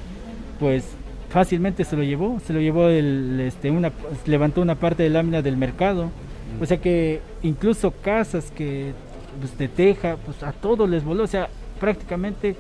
[0.60, 0.86] pues
[1.30, 3.92] fácilmente se lo llevó, se lo llevó el, este, una,
[4.26, 6.12] levantó una parte de lámina del mercado,
[6.60, 8.92] o sea que incluso casas que
[9.40, 11.48] pues, de teja, pues a todos les voló, o sea
[11.80, 12.56] prácticamente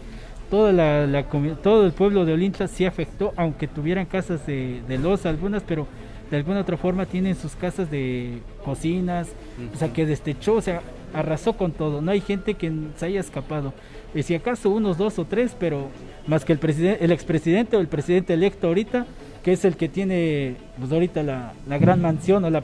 [0.50, 1.26] toda la,
[1.62, 5.88] todo el pueblo de Olintla sí afectó, aunque tuvieran casas de, de losa algunas, pero
[6.32, 9.28] de alguna otra forma tienen sus casas de cocinas,
[9.74, 10.82] o sea, que destechó, o sea,
[11.13, 12.02] arrasó con todo.
[12.02, 13.74] No hay gente que se haya escapado.
[14.15, 15.89] Y si acaso unos dos o tres, pero
[16.28, 19.06] más que el presidente, el expresidente o el presidente electo ahorita,
[19.44, 22.63] que es el que tiene, pues ahorita la, la gran mansión o la,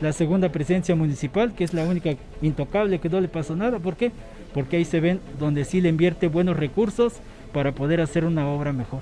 [0.00, 2.10] la segunda presidencia municipal, que es la única
[2.42, 3.78] intocable que no le pasó nada.
[3.78, 4.12] ¿Por qué?
[4.52, 7.14] Porque ahí se ven donde sí le invierte buenos recursos
[7.54, 9.00] para poder hacer una obra mejor.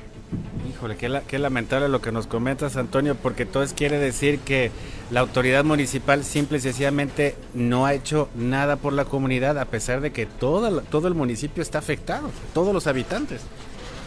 [0.69, 4.71] Híjole, qué, lamentable lo que nos comentas, Antonio, porque todo quiere decir que
[5.11, 10.01] la autoridad municipal simple y sencillamente no ha hecho nada por la comunidad, a pesar
[10.01, 13.43] de que todo, el municipio está afectado, todos los habitantes.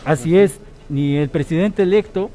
[0.05, 0.59] Así es,
[0.89, 2.31] ni el presidente electo,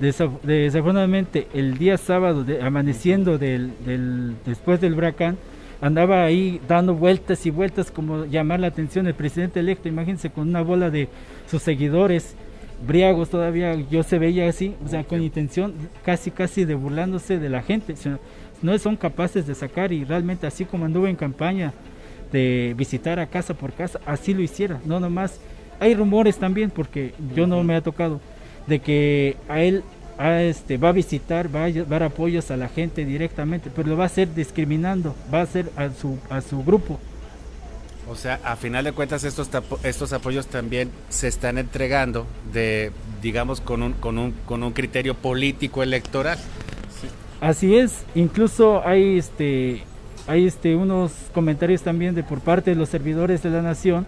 [0.00, 5.36] desafortunadamente, el día sábado, de, amaneciendo del, después del huracán,
[5.80, 10.48] andaba ahí dando vueltas y vueltas como llamar la atención el presidente electo, imagínense con
[10.48, 11.08] una bola de
[11.48, 12.34] sus seguidores
[12.86, 17.48] briagos todavía, yo se veía así, o sea, con intención casi casi de burlándose de
[17.48, 17.94] la gente,
[18.62, 21.72] no son capaces de sacar y realmente así como anduve en campaña
[22.32, 25.40] de visitar a casa por casa, así lo hiciera, no nomás,
[25.80, 28.20] hay rumores también, porque yo no me ha tocado,
[28.66, 29.82] de que a él
[30.18, 33.96] a este, va a visitar, va a dar apoyos a la gente directamente, pero lo
[33.96, 36.98] va a hacer discriminando, va a hacer a su, a su grupo.
[38.08, 39.50] O sea, a final de cuentas estos
[39.82, 45.14] estos apoyos también se están entregando de digamos con un con un con un criterio
[45.14, 46.38] político electoral.
[47.40, 49.82] Así es, incluso hay este
[50.28, 54.06] hay este unos comentarios también de por parte de los servidores de la nación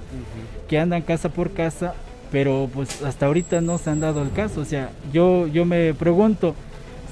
[0.69, 1.95] que andan casa por casa,
[2.31, 5.93] pero pues hasta ahorita no se han dado el caso, o sea, yo yo me
[5.95, 6.55] pregunto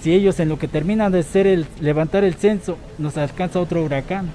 [0.03, 3.83] si ellos en lo que terminan de ser el levantar el censo nos alcanza otro
[3.83, 4.31] huracán,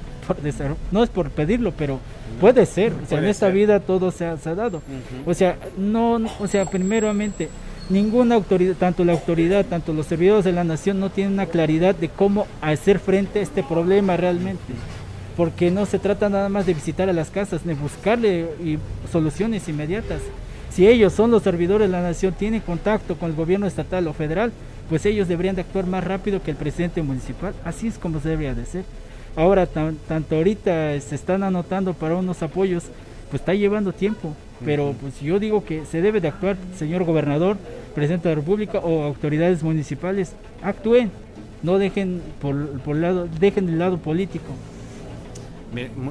[0.91, 1.99] no es por pedirlo, pero
[2.41, 4.81] Puede ser, o sea, en esta vida todo se ha, dado.
[5.27, 7.49] O sea, no, o sea, primeramente,
[7.87, 11.93] ninguna autoridad, tanto la autoridad, tanto los servidores de la nación no tienen una claridad
[11.93, 14.73] de cómo hacer frente a este problema realmente.
[15.37, 18.47] Porque no se trata nada más de visitar a las casas, ni buscarle
[19.11, 20.21] soluciones inmediatas.
[20.71, 24.13] Si ellos son los servidores de la nación, tienen contacto con el gobierno estatal o
[24.13, 24.51] federal,
[24.89, 27.53] pues ellos deberían de actuar más rápido que el presidente municipal.
[27.63, 28.83] Así es como se debería de ser.
[29.35, 32.83] Ahora, tanto ahorita se están anotando para unos apoyos,
[33.29, 34.35] pues está llevando tiempo.
[34.63, 37.57] Pero pues yo digo que se debe de actuar, señor gobernador,
[37.95, 41.11] presidente de la República o autoridades municipales, actúen,
[41.63, 44.51] no dejen por, por lado, dejen el lado político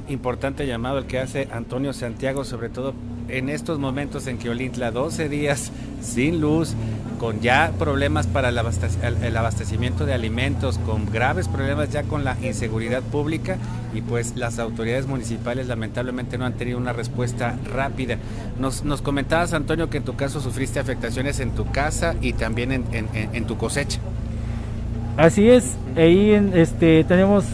[0.07, 2.93] importante llamado el que hace Antonio Santiago, sobre todo
[3.27, 5.71] en estos momentos en que Olintla 12 días
[6.01, 6.73] sin luz,
[7.19, 8.57] con ya problemas para el,
[9.37, 13.57] abastecimiento de alimentos, con graves problemas ya con la inseguridad pública
[13.93, 18.17] y pues las autoridades municipales lamentablemente no han tenido una respuesta rápida.
[18.59, 22.71] Nos, nos comentabas Antonio que en tu caso sufriste afectaciones en tu casa y también
[22.71, 23.99] en, en tu cosecha.
[25.17, 27.45] Así es, ahí en, este, tenemos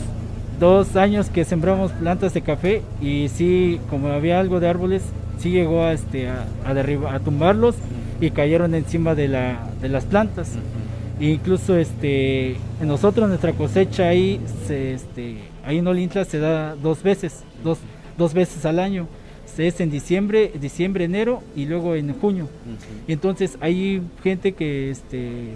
[0.60, 5.04] dos años que sembramos plantas de café y sí, como había algo de árboles,
[5.40, 7.76] sí llegó a, este, a, a, a tumbarlos
[8.20, 10.54] y cayeron encima de, la, de las plantas.
[11.20, 17.44] incluso este, nosotros nuestra cosecha ahí, se, este, ahí en Olintla se da dos veces,
[17.64, 17.80] dos,
[18.18, 19.08] dos veces al año.
[19.58, 22.48] Es en diciembre, diciembre, enero y luego en junio.
[23.08, 25.54] Y entonces hay gente que este,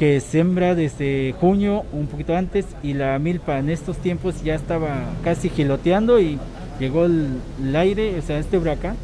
[0.00, 5.04] que sembra desde junio, un poquito antes, y la milpa en estos tiempos ya estaba
[5.22, 6.38] casi giloteando y
[6.78, 8.96] llegó el, aire, o sea, este huracán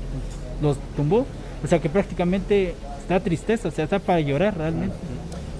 [0.62, 1.26] los tumbó.
[1.62, 4.96] O sea que prácticamente está tristeza, o sea, está para llorar realmente.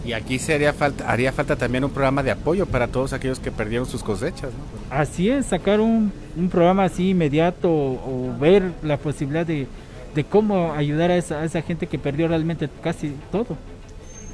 [0.06, 3.52] Y aquí sería falta, haría falta también un programa de apoyo para todos aquellos que
[3.52, 4.52] perdieron sus cosechas.
[4.88, 6.10] Así es, sacar un,
[6.50, 9.66] programa así inmediato o, ver la posibilidad de,
[10.30, 13.58] cómo ayudar a esa, a esa gente que perdió realmente casi todo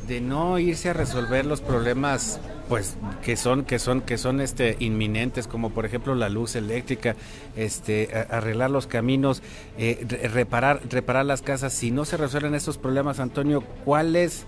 [0.06, 4.76] de no irse a resolver los problemas pues que son que son que son este
[4.78, 7.16] inminentes como por ejemplo la luz eléctrica
[7.56, 9.42] este arreglar los caminos
[9.78, 11.72] eh, reparar reparar las casas.
[11.72, 14.44] Si no se resuelven estos problemas Antonio cuál es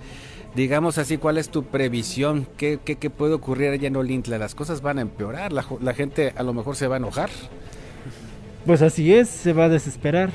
[0.55, 4.55] digamos así cuál es tu previsión qué, qué, qué puede ocurrir allá en Olintla las
[4.55, 7.31] cosas van a empeorar la, la, gente a lo mejor se va a enojar
[8.67, 10.31] pues así es se va a desesperar.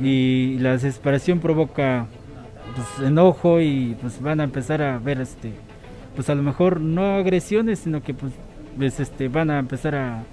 [0.00, 2.06] Y la desesperación provoca
[2.74, 5.52] pues, enojo y pues van a empezar a ver este
[6.14, 8.32] pues a lo mejor no agresiones sino que pues,
[8.76, 10.24] pues este van a empezar a,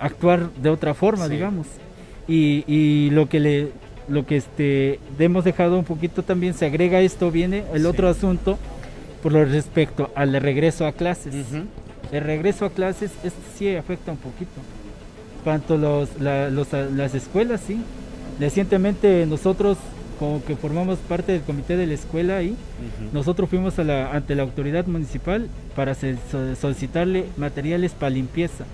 [0.00, 1.66] actuar de otra forma digamos.
[2.26, 3.72] Y, y, lo que le
[4.08, 8.58] lo que este hemos dejado un poquito también se agrega esto viene el otro asunto
[9.22, 11.34] por lo respecto al regreso a clases.
[12.12, 14.60] El regreso a clases esto sí afecta un poquito.
[15.44, 17.80] Tanto los, las escuelas sí.
[18.38, 19.78] Recientemente nosotros
[20.18, 22.56] como que formamos parte del comité de la escuela ahí,
[23.12, 28.64] nosotros fuimos a la, ante la autoridad municipal para solicitarle materiales para limpieza.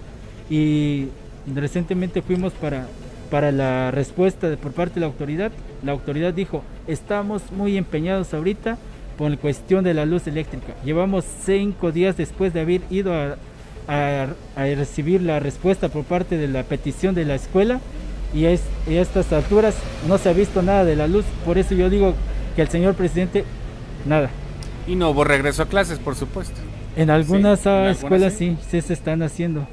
[0.50, 1.08] Y
[1.52, 2.86] recientemente fuimos para,
[3.30, 5.52] para la respuesta de, por parte de la autoridad.
[5.82, 8.78] La autoridad dijo, estamos muy empeñados ahorita
[9.16, 10.74] por la cuestión de la luz eléctrica.
[10.84, 13.36] Llevamos cinco días después de haber ido a,
[13.88, 17.80] a, a recibir la respuesta por parte de la petición de la escuela
[18.32, 19.74] y, es, a estas alturas
[20.08, 21.24] no se ha visto nada de la luz.
[21.44, 22.14] Por eso yo digo
[22.56, 23.44] que el señor presidente,
[24.06, 24.30] nada.
[24.86, 26.60] Y no hubo regreso a clases, por supuesto.
[26.96, 28.56] En algunas, escuelas sí.
[28.70, 29.66] sí, se están haciendo.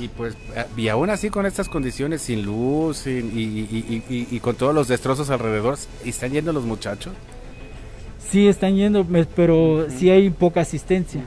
[0.00, 4.88] Y pues, eh, y aún así con estas condiciones, sin luz y, con todos los
[4.88, 7.12] destrozos alrededor, ¿están yendo los muchachos?
[8.30, 11.22] Sí, están yendo, pero sí hay poca asistencia,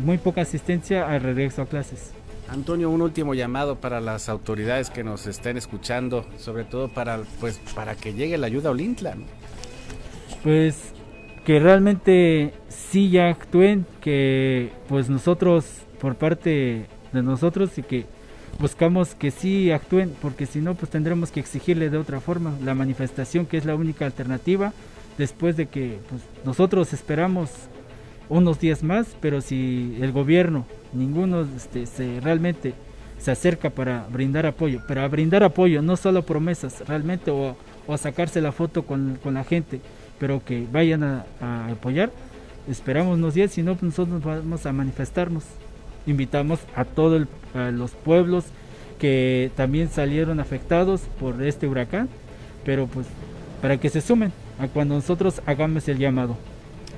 [0.00, 2.10] muy poca asistencia al regreso a clases.
[2.52, 7.58] Antonio, un último llamado para las autoridades que nos estén escuchando, sobre todo para pues
[7.74, 9.14] para que llegue la ayuda a Olintla.
[10.42, 10.92] Pues
[11.46, 15.64] que realmente sí ya actúen, que pues nosotros
[15.98, 18.04] por parte de nosotros y que
[18.58, 22.74] buscamos que sí actúen, porque si no pues tendremos que exigirle de otra forma la
[22.74, 24.74] manifestación que es la única alternativa
[25.16, 27.48] después de que pues, nosotros esperamos
[28.32, 30.64] unos días más, pero si el gobierno
[30.94, 32.74] ninguno este, se realmente
[33.18, 37.98] se acerca para brindar apoyo, pero a brindar apoyo, no solo promesas, realmente, o, a
[37.98, 39.80] sacarse la foto con, la gente,
[40.18, 41.24] pero que vayan a,
[41.70, 42.10] apoyar,
[42.68, 45.44] esperamos unos días, si no, pues nosotros vamos a manifestarnos.
[46.06, 48.46] Invitamos a todos los pueblos
[48.98, 52.08] que también salieron afectados por este huracán,
[52.64, 53.06] pero pues
[53.60, 56.36] para que se sumen a cuando nosotros hagamos el llamado.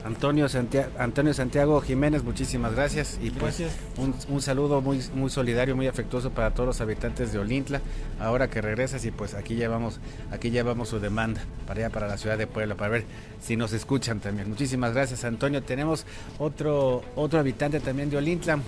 [0.05, 3.63] Antonio Santiago, Antonio Santiago Jiménez, muchísimas gracias y pues
[3.97, 7.81] un, saludo muy muy solidario, muy afectuoso para todos los habitantes de Olintla.
[8.21, 12.19] Ahora que regresas y pues aquí llevamos aquí llevamos su demanda para allá para la
[12.19, 13.05] ciudad de Puebla para ver
[13.41, 14.51] si nos escuchan también.
[14.51, 15.63] Muchísimas gracias, Antonio.
[15.63, 16.05] Tenemos
[16.39, 18.59] otro otro habitante también de Olintla.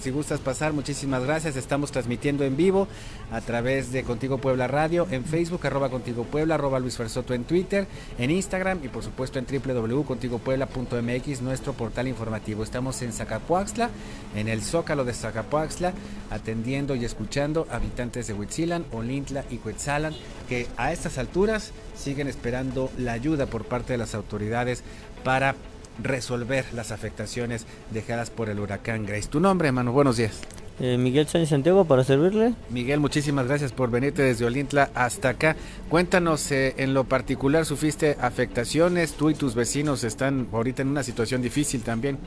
[0.00, 1.54] Si, gustas pasar, muchísimas gracias.
[1.56, 2.88] Estamos transmitiendo en vivo
[3.30, 7.44] a través de Contigo Puebla Radio, en Facebook, arroba Contigo Puebla, arroba Luis Fersoto en
[7.44, 7.86] Twitter,
[8.18, 12.62] en Instagram y por supuesto en www.contigopuebla.mx, nuestro portal informativo.
[12.62, 13.90] Estamos en Zacapuaxla,
[14.34, 15.92] en el Zócalo de Zacapuaxla,
[16.30, 20.14] atendiendo y escuchando habitantes de Huitzilan, Olintla y Huetzalan,
[20.48, 24.82] que a estas alturas siguen esperando la ayuda por parte de las autoridades
[25.22, 25.54] para
[26.02, 29.28] resolver las afectaciones dejadas por el huracán Grace.
[29.28, 30.40] Tu nombre, hermano, buenos días.
[30.78, 32.52] Eh, Miguel Sánchez Santiago, para servirle.
[32.68, 35.56] Miguel, muchísimas gracias por venirte desde Olintla hasta acá.
[35.88, 39.14] Cuéntanos, eh, en lo particular, ¿sufriste afectaciones?
[39.14, 42.18] Tú y tus vecinos están ahorita en una situación difícil también.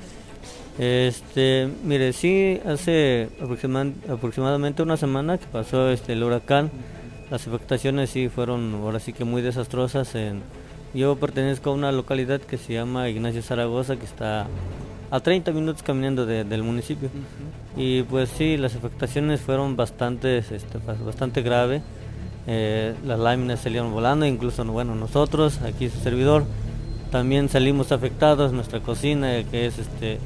[0.79, 3.29] Este, mire, sí, hace
[4.09, 6.71] aproximadamente una semana que pasó este el huracán,
[7.29, 10.41] las afectaciones sí fueron ahora sí que muy desastrosas en
[10.93, 14.47] yo pertenezco a una localidad que se llama Ignacio Zaragoza, que está
[15.11, 17.09] a 30 minutos caminando del municipio.
[17.77, 21.81] Y pues sí, las afectaciones fueron bastante, este, bastante graves.
[22.47, 26.45] eh, las láminas salieron volando, incluso bueno nosotros, aquí su servidor,
[27.11, 30.19] también salimos afectados, nuestra cocina que es este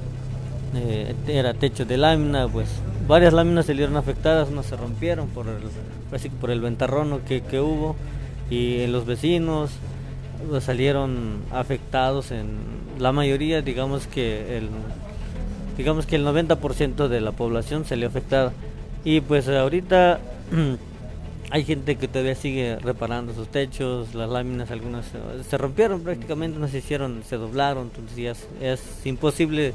[0.76, 2.68] eh, era techo de lámina, pues
[3.08, 7.96] varias láminas salieron afectadas, unas se rompieron por el, por el ventarrón que, que hubo
[8.50, 9.72] y los vecinos
[10.62, 12.58] salieron afectados en
[13.00, 14.70] la mayoría, digamos que el
[15.78, 18.54] digamos que el 90% de la población salió afectada.
[19.04, 20.20] Y pues ahorita
[21.50, 25.06] hay gente que todavía sigue reparando sus techos, las láminas algunas
[25.50, 29.74] se, rompieron prácticamente, no se hicieron, se doblaron, entonces ya es, imposible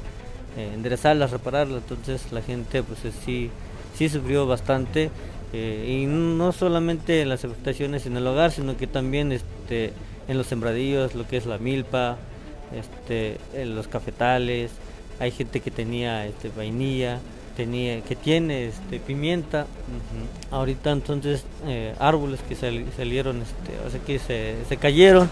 [0.57, 3.51] eh, enderezarlas, repararlas, entonces la gente pues sí,
[3.97, 5.11] sí sufrió bastante.
[5.53, 9.95] Eh, y no solamente las afectaciones en el hogar, sino que también este,
[10.29, 12.17] en los sembradíos, lo que es la milpa,
[12.73, 14.71] este, en los cafetales,
[15.19, 17.19] hay gente que tenía este, vainilla,
[17.57, 19.67] tenía, que tiene este, pimienta,
[20.51, 25.29] ahorita entonces eh, árboles que salieron, este, o sea que se, se, cayeron.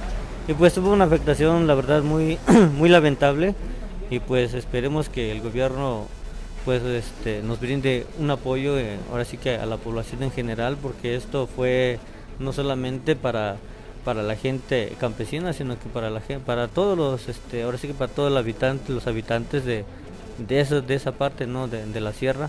[0.48, 2.38] Y pues hubo una afectación la verdad muy,
[2.76, 3.54] muy lamentable.
[4.10, 6.06] Y pues esperemos que el gobierno
[6.64, 10.76] pues este, nos brinde un apoyo eh, ahora sí que a la población en general
[10.80, 12.00] porque esto fue
[12.40, 13.56] no solamente para
[14.06, 17.88] para la gente campesina, sino que para la gente, para todos los, este, ahora sí
[17.88, 19.84] que para todos los habitantes, los habitantes de,
[20.38, 21.66] de, eso, de esa parte, ¿no?
[21.66, 22.48] De, la sierra,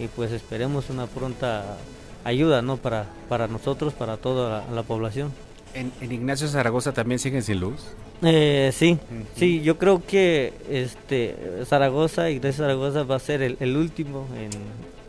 [0.00, 1.76] y pues esperemos una pronta
[2.24, 2.78] ayuda, ¿no?
[2.78, 5.32] Para, para nosotros, para toda la, población.
[5.72, 7.76] ¿En, Ignacio Zaragoza también siguen sin luz?
[8.22, 8.98] Eh, sí,
[9.36, 14.26] sí, yo creo que este Zaragoza, Ignacio Zaragoza va a ser el, último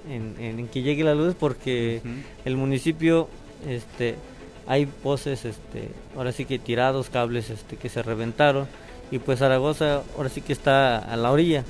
[0.08, 2.04] en, en, que llegue la luz porque
[2.46, 3.28] el municipio
[3.68, 4.18] este
[4.70, 8.68] hay voces, este, ahora sí que tirados, cables este, que se reventaron
[9.10, 11.66] y pues Zaragoza ahora sí que está a la orilla,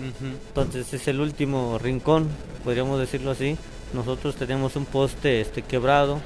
[0.49, 2.27] entonces es el último rincón,
[2.65, 3.57] podríamos decirlo así.
[3.93, 6.19] Nosotros tenemos un poste este, quebrado,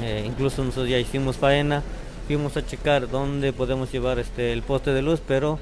[0.00, 1.82] eh, incluso nosotros ya hicimos faena,
[2.28, 5.58] fuimos a checar dónde podemos llevar este, el poste de luz, pero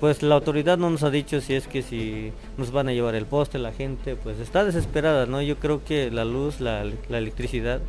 [0.00, 3.14] pues la autoridad no nos ha dicho si es que si nos van a llevar
[3.14, 5.42] el poste, la gente pues está desesperada, ¿no?
[5.42, 7.82] Yo creo que la luz, la, la electricidad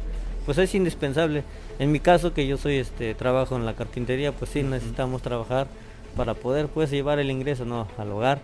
[0.46, 1.44] pues es indispensable.
[1.80, 5.68] En mi caso, que yo soy este trabajo en la carpintería, pues sí necesitamos trabajar
[6.16, 8.42] para poder pues llevar el ingreso no al hogar,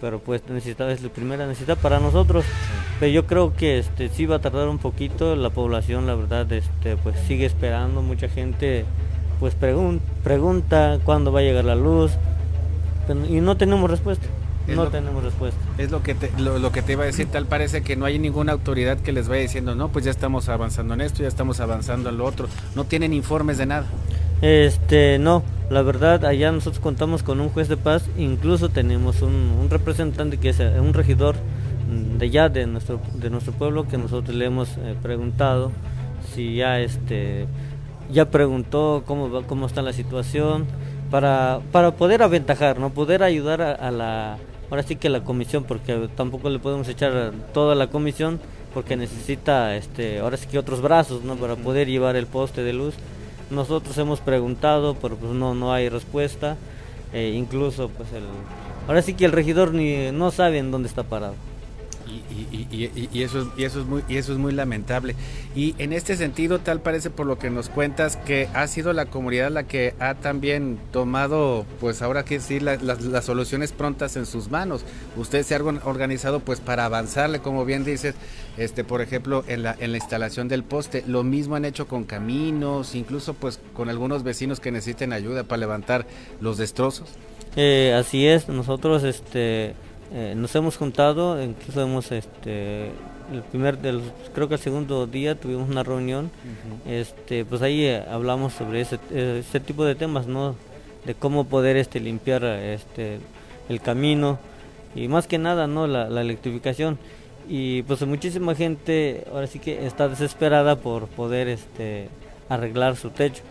[0.00, 2.44] pero pues necesita es la primera necesidad para nosotros.
[2.98, 6.50] Pero yo creo que este sí va a tardar un poquito, la población la verdad
[6.52, 8.84] este pues sigue esperando, mucha gente
[9.40, 12.12] pues pregunta cuándo va a llegar la luz.
[13.28, 14.26] Y no tenemos respuesta
[14.76, 15.60] no tenemos respuesta.
[15.78, 18.18] Es lo que, te, lo, que te iba a decir, tal parece que no hay
[18.18, 21.60] ninguna autoridad que les vaya diciendo, no, pues ya estamos avanzando en esto, ya estamos
[21.60, 22.48] avanzando en lo otro.
[22.74, 23.86] No tienen informes de nada.
[24.42, 29.68] Este, no, la verdad, allá nosotros contamos con un juez de paz, incluso tenemos un,
[29.68, 31.36] representante que es eh, un regidor
[32.18, 35.72] de allá de nuestro, de nuestro pueblo que nosotros le hemos eh, preguntado
[36.34, 37.46] si ya este
[38.12, 40.66] ya preguntó cómo cómo está la situación
[41.10, 44.38] para, para poder aventajar, no poder ayudar a la
[44.70, 48.40] ahora sí que la comisión, porque tampoco le podemos echar toda la comisión,
[48.72, 51.36] porque necesita este, ahora sí que otros brazos, ¿no?
[51.36, 52.94] Para poder llevar el poste de luz.
[53.50, 56.56] Nosotros hemos preguntado, pero pues no, no hay respuesta.
[57.12, 58.22] Eh, incluso pues el,
[58.86, 61.34] ahora sí que el regidor ni no sabe en dónde está parado.
[62.30, 65.14] Y, eso es, y, eso es muy, y eso es muy lamentable.
[65.54, 69.06] Y en este sentido, tal parece por lo que nos cuentas que ha sido la
[69.06, 74.50] comunidad la que ha también tomado, pues ahora que sí, las soluciones prontas en sus
[74.50, 74.84] manos.
[75.16, 78.14] Ustedes se han organizado pues para avanzarle, como bien dices,
[78.56, 81.04] este, por ejemplo, en la, en la instalación del poste.
[81.06, 85.58] Lo mismo han hecho con caminos, incluso pues con algunos vecinos que necesiten ayuda para
[85.58, 86.06] levantar
[86.40, 87.08] los destrozos.
[87.56, 89.74] Eh, así es, nosotros este
[90.12, 92.86] eh, nos hemos juntado, incluso hemos, este,
[93.32, 94.02] el primer, del,
[94.34, 96.32] creo que el segundo día tuvimos una reunión,
[96.84, 100.56] este, pues ahí eh, hablamos sobre ese, ese, tipo de temas, ¿no?
[101.04, 103.20] De cómo poder este, limpiar este,
[103.68, 104.40] el camino
[104.96, 105.86] y más que nada, ¿no?
[105.86, 106.98] La, electrificación.
[107.48, 112.08] Y pues muchísima gente ahora sí que está desesperada por poder este,
[112.48, 113.42] arreglar su techo.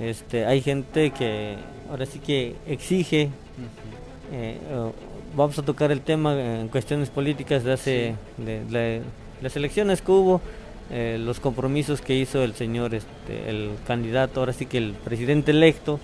[0.00, 1.56] Este, hay gente que
[1.90, 3.30] ahora sí que exige
[5.36, 9.02] vamos a tocar el tema en cuestiones políticas de hace de,
[9.42, 10.40] las elecciones que hubo,
[10.90, 15.50] eh, los compromisos que hizo el señor, este, el candidato, ahora sí que el presidente
[15.50, 16.00] electo,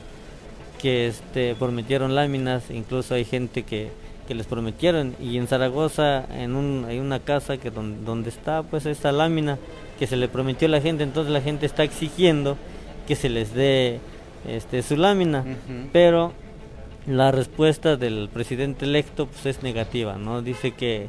[0.80, 3.90] que este, prometieron láminas, incluso hay gente que,
[4.28, 8.62] que les prometieron y en Zaragoza en un, hay una casa que donde, donde está
[8.62, 9.58] pues esta lámina
[9.98, 12.58] que se le prometió a la gente, entonces la gente está exigiendo
[13.08, 14.00] que se les dé
[14.46, 15.44] este, su lámina,
[15.92, 16.32] pero
[17.06, 20.42] la respuesta del presidente electo pues es negativa, ¿no?
[20.42, 21.08] Dice que,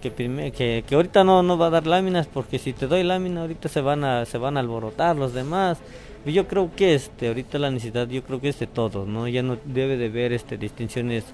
[0.00, 3.42] que, que, que ahorita no, no va a dar láminas porque si te doy lámina
[3.42, 5.78] ahorita se van a se van a alborotar los demás.
[6.24, 9.42] Yo creo que este ahorita la necesidad yo creo que es de todos no ya
[9.42, 11.24] no debe de haber este distinciones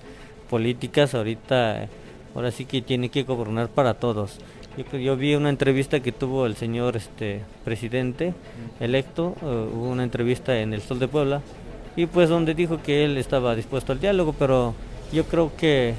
[0.51, 1.89] políticas ahorita
[2.35, 4.39] ahora sí que tiene que gobernar para todos.
[4.77, 8.35] Yo, yo vi una entrevista que tuvo el señor este presidente
[8.81, 11.43] electo uh, hubo una entrevista en el Sol de Puebla
[11.97, 14.75] y pues donde dijo que él estaba dispuesto al diálogo pero
[15.13, 15.95] yo creo que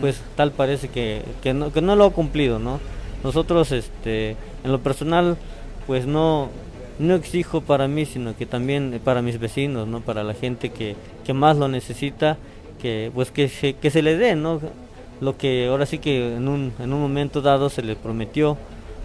[0.00, 2.80] pues tal parece que, que, no, que no lo ha cumplido no
[3.24, 5.36] nosotros este en lo personal
[5.86, 6.50] pues no
[6.98, 10.00] no exijo para mí, sino que también para mis vecinos, ¿no?
[10.00, 12.36] Para la gente que, que más lo necesita,
[12.80, 14.60] que pues que se, que se le dé, ¿no?
[15.20, 18.56] Lo que ahora sí que en un, en un momento dado se le prometió.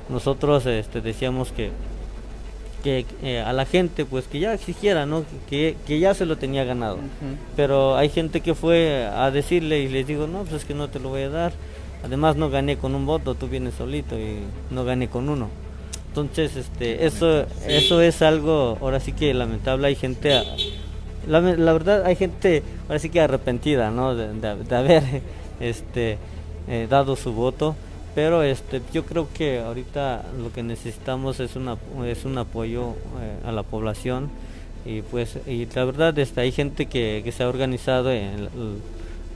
[0.10, 1.72] Nosotros este, decíamos que,
[2.84, 5.24] que eh, a la gente pues que ya exigiera, ¿no?
[5.50, 7.00] Que, que ya se lo tenía ganado.
[7.56, 10.90] Pero hay gente que fue a decirle y les digo, no, pues es que no
[10.90, 11.54] te lo voy a dar.
[12.04, 15.48] Además no gané con un voto, tú vienes solito y no gané con uno.
[16.10, 20.44] Entonces, este, eso, eso es algo, ahora sí que lamentable, hay gente,
[21.28, 24.14] la, verdad hay gente, ahora sí que arrepentida, ¿no?
[24.14, 25.04] De, haber,
[25.60, 26.20] este,
[26.68, 27.76] eh, dado su voto,
[28.16, 32.92] pero este, yo creo que ahorita lo que necesitamos es una, es un apoyo
[33.22, 34.30] eh, a la población.
[34.86, 38.50] Y pues, y la verdad, este, hay gente que, que se ha organizado en,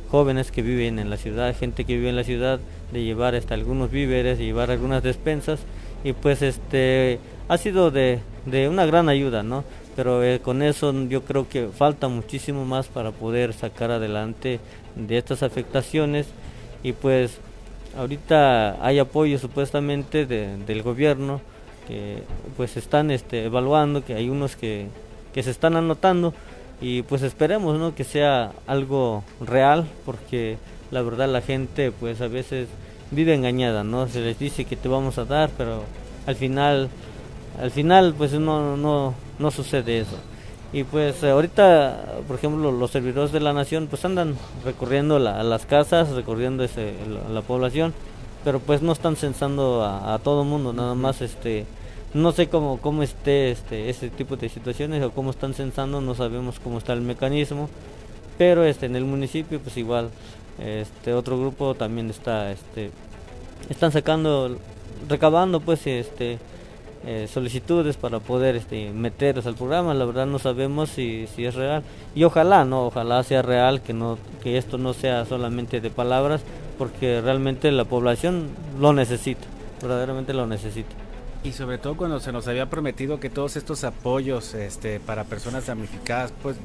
[0.09, 2.59] jóvenes que viven en la ciudad, gente que vive en la ciudad,
[2.91, 5.59] de llevar hasta algunos víveres, llevar algunas despensas.
[6.03, 9.63] Y pues este ha sido de, de una gran ayuda, ¿no?
[9.95, 14.59] Pero eh, con eso yo creo que falta muchísimo más para poder sacar adelante
[14.95, 16.27] de estas afectaciones.
[16.83, 17.39] Y pues
[17.95, 21.41] ahorita hay apoyo supuestamente del gobierno
[21.87, 22.23] que
[22.57, 24.87] pues están este, evaluando, que hay unos que,
[25.33, 26.33] que se están anotando
[26.81, 27.95] y pues esperemos ¿no?
[27.95, 30.57] que sea algo real porque
[30.91, 32.67] la verdad la gente pues a veces
[33.11, 34.07] vive engañada, ¿no?
[34.07, 35.83] Se les dice que te vamos a dar, pero
[36.25, 36.89] al final,
[37.61, 40.17] al final pues no, no, no sucede eso.
[40.73, 45.65] Y pues ahorita, por ejemplo, los servidores de la nación pues andan recorriendo a las
[45.65, 46.93] casas, recorriendo ese,
[47.31, 47.93] la, población,
[48.43, 51.65] pero pues no están censando a, todo mundo, nada más este
[52.13, 56.15] no sé cómo, cómo esté este, ese tipo de situaciones o cómo están censando, no
[56.15, 57.69] sabemos cómo está el mecanismo,
[58.37, 60.09] pero este en el municipio pues igual
[60.59, 62.91] este otro grupo también está este
[63.69, 64.57] están sacando
[65.07, 66.39] recabando pues este
[67.07, 69.93] eh, solicitudes para poder este meterlos al programa.
[69.93, 71.81] La verdad no sabemos si, es real.
[72.13, 76.41] Y ojalá no ojalá sea real que no que esto no sea solamente de palabras
[76.77, 78.49] porque realmente la población
[78.79, 79.47] lo necesita
[79.81, 80.89] verdaderamente lo necesita.
[81.43, 85.67] Y sobre todo cuando se nos había prometido que todos estos apoyos este para personas
[85.67, 86.57] damnificadas pues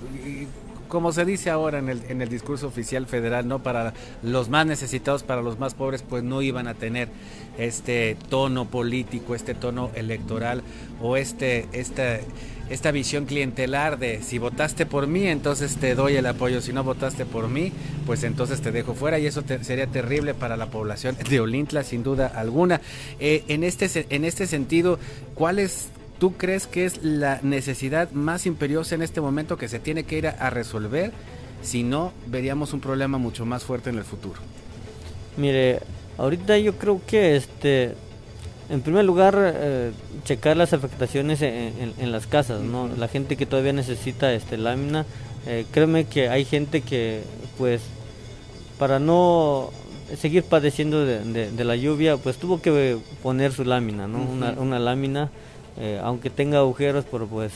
[0.93, 5.41] como se dice ahora en el, discurso oficial federal, no para los más necesitados, para
[5.41, 7.09] los más pobres, pues no iban a tener
[7.57, 10.63] este tono político, este tono electoral
[11.01, 12.21] o este, esta,
[12.69, 16.85] esta visión clientelar de si votaste por mí, entonces te doy el apoyo, si no
[16.85, 17.73] votaste por mí,
[18.05, 22.03] pues entonces te dejo fuera y eso sería terrible para la población de Olintla, sin
[22.03, 22.83] duda alguna.
[23.19, 24.99] Eh, en, este, en este sentido,
[25.35, 25.89] ¿cuál es
[26.23, 30.19] ¿Tú crees que es la necesidad más imperiosa en este momento que se tiene que
[30.19, 31.11] ir a, resolver?
[31.63, 34.41] Si no, veríamos un problema mucho más fuerte en el futuro.
[35.37, 35.81] Mire,
[36.19, 37.97] ahorita yo creo que este
[38.71, 39.91] en primer lugar, eh,
[40.23, 42.89] checar las afectaciones en, las casas, ¿no?
[42.97, 45.05] La gente que todavía necesita este lámina,
[45.49, 47.25] eh, créeme que hay gente que,
[47.59, 47.83] pues,
[48.79, 49.71] para no
[50.17, 54.19] seguir padeciendo de, la lluvia, pues tuvo que poner su lámina, ¿no?
[54.19, 55.33] una, una, lámina
[55.79, 57.53] eh, aunque tenga agujeros, pero pues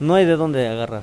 [0.00, 1.02] no hay de dónde agarrar.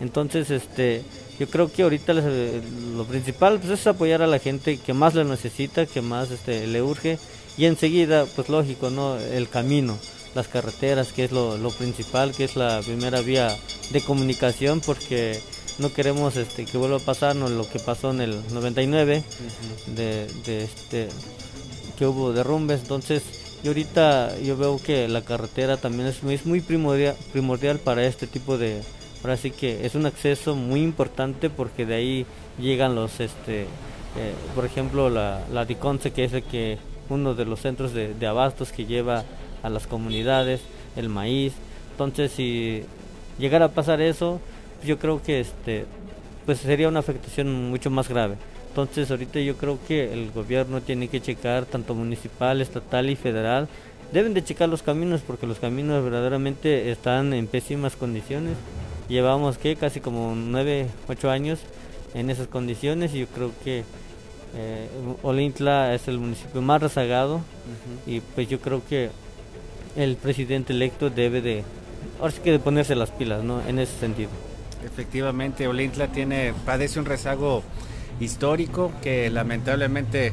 [0.00, 1.02] Entonces, este,
[1.38, 5.24] yo creo que ahorita lo principal pues, es apoyar a la gente que más lo
[5.24, 7.18] necesita, que más este, le urge
[7.56, 9.98] y enseguida, pues lógico, no, el camino,
[10.34, 13.56] las carreteras, que es lo, principal, que es la primera vía
[13.90, 15.38] de comunicación, porque
[15.78, 19.22] no queremos este, que vuelva a pasarnos lo que pasó en el 99,
[19.94, 21.08] de, de este,
[21.98, 23.22] que hubo derrumbes, entonces
[23.62, 28.58] y ahorita yo veo que la carretera también es, muy primordial, primordial para este tipo
[28.58, 28.82] de...
[29.22, 32.26] Ahora sí que es un acceso muy importante porque de ahí
[32.58, 36.78] llegan los, este, eh, por ejemplo, la, la Diconce, que es el que,
[37.10, 39.24] uno de los centros de, de abastos que lleva
[39.62, 40.62] a las comunidades,
[40.96, 41.52] el maíz.
[41.92, 42.84] Entonces, si
[43.38, 44.40] llegara a pasar eso,
[44.84, 45.84] yo creo que este,
[46.46, 48.36] pues sería una afectación mucho más grave.
[48.70, 53.68] Entonces ahorita yo creo que el gobierno tiene que checar, tanto municipal, estatal y federal,
[54.12, 58.56] deben de checar los caminos porque los caminos verdaderamente están en pésimas condiciones.
[59.08, 61.60] Llevamos que casi como 9, 8 años
[62.14, 63.84] en esas condiciones y yo creo que
[64.56, 64.88] Eh,
[65.22, 67.40] Olintla es el municipio más rezagado
[68.04, 69.10] y pues yo creo que
[69.94, 71.62] el presidente electo debe de,
[72.18, 73.60] ahora sí que de ponerse las pilas, ¿no?
[73.68, 74.30] En ese sentido.
[74.84, 77.62] Efectivamente, Olintla tiene, padece un rezago
[78.20, 80.32] histórico que lamentablemente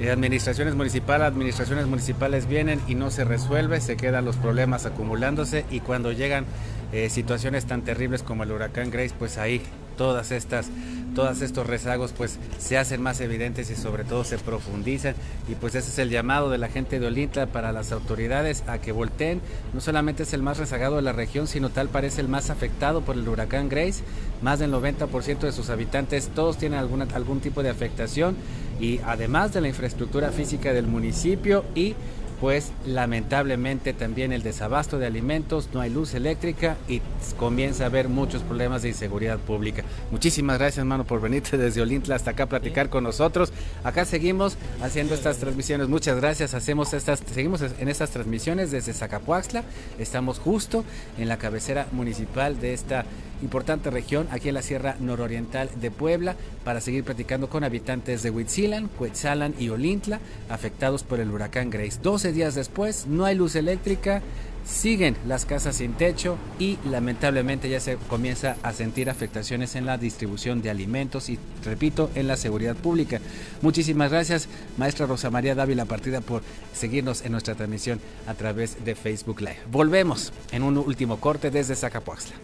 [0.00, 5.64] eh, administraciones municipales, administraciones municipales vienen y no se resuelve, se quedan los problemas acumulándose
[5.70, 6.44] y cuando llegan
[6.92, 9.62] eh, situaciones tan terribles como el huracán Grace, pues ahí
[10.02, 10.66] todas estas
[11.14, 15.14] todos estos rezagos pues se hacen más evidentes y sobre todo se profundizan.
[15.46, 18.78] Y pues ese es el llamado de la gente de Olintra para las autoridades a
[18.78, 19.40] que volteen,
[19.74, 23.02] no solamente es el más rezagado de la región, sino tal parece el más afectado
[23.02, 24.02] por el huracán Grace,
[24.40, 28.34] más del 90% de sus habitantes todos tienen algún tipo de afectación.
[28.80, 31.94] Y además de la infraestructura física del municipio y
[32.42, 37.00] pues lamentablemente también el desabasto de alimentos, no hay luz eléctrica y
[37.38, 39.84] comienza a haber muchos problemas de inseguridad pública.
[40.10, 43.52] Muchísimas gracias, hermano, por venirte desde Olintla hasta acá a platicar con nosotros.
[43.84, 45.86] Acá seguimos haciendo estas transmisiones.
[45.86, 46.52] Muchas gracias.
[46.54, 49.62] Hacemos estas, seguimos en estas transmisiones desde Zacapuaxla.
[50.00, 50.84] Estamos justo
[51.18, 53.04] en la cabecera municipal de esta
[53.42, 58.30] importante región aquí en la Sierra Nororiental de Puebla para seguir platicando con habitantes de
[58.30, 61.98] Huitzilan, Cuetzalan y Olintla afectados por el huracán Grace.
[62.02, 64.22] 12 días después no hay luz eléctrica,
[64.64, 69.98] siguen las casas sin techo y lamentablemente ya se comienza a sentir afectaciones en la
[69.98, 73.20] distribución de alimentos y repito en la seguridad pública.
[73.60, 78.94] Muchísimas gracias maestra Rosa María Dávila Partida por seguirnos en nuestra transmisión a través de
[78.94, 79.60] Facebook Live.
[79.70, 82.36] Volvemos en un último corte desde Zacapuaxla.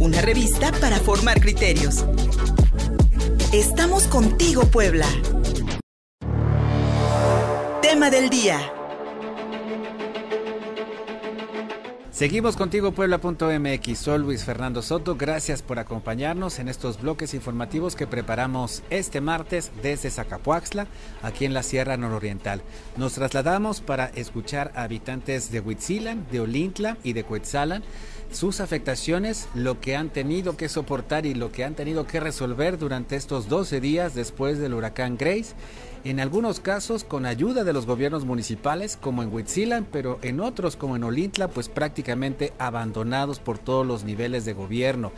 [0.00, 2.04] Una revista para formar criterios.
[3.52, 5.06] Estamos contigo, Puebla.
[7.82, 8.72] Tema del día.
[12.16, 18.06] Seguimos contigo Puebla.mx, soy Luis Fernando Soto, gracias por acompañarnos en estos bloques informativos que
[18.06, 20.86] preparamos este martes desde Zacapuaxla,
[21.22, 22.62] aquí en la Sierra Nororiental.
[22.96, 27.82] Nos trasladamos para escuchar a habitantes de Huitzilan, de Olintla y de Cuetzalan
[28.32, 32.78] sus afectaciones, lo que han tenido que soportar y lo que han tenido que resolver
[32.78, 35.54] durante estos 12 días después del huracán Grace
[36.10, 40.76] en algunos casos con ayuda de los gobiernos municipales como en Huitzilan, pero en otros
[40.76, 45.12] como en Olintla pues prácticamente abandonados por todos los niveles de gobierno.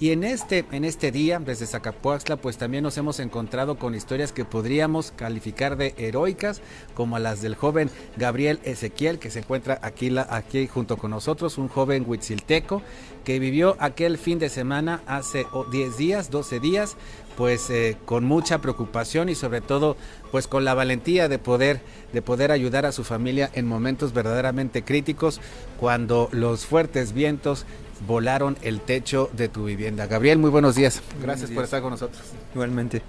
[0.00, 4.32] Y en este, en este día, desde Zacapuaxla, pues también nos hemos encontrado con historias
[4.32, 6.60] que podríamos calificar de heroicas,
[6.94, 11.68] como las del joven Gabriel Ezequiel, que se encuentra aquí, aquí junto con nosotros, un
[11.68, 12.82] joven huitzilteco
[13.22, 16.96] que vivió aquel fin de semana hace 10 días, 12 días,
[17.36, 19.96] pues eh, con mucha preocupación y sobre todo
[20.30, 21.80] pues con la valentía de poder
[22.12, 25.40] de poder ayudar a su familia en momentos verdaderamente críticos
[25.78, 27.66] cuando los fuertes vientos
[28.06, 30.06] volaron el techo de tu vivienda.
[30.06, 31.02] Gabriel, muy buenos días.
[31.20, 32.22] Gracias por estar con nosotros.
[32.54, 33.02] Igualmente.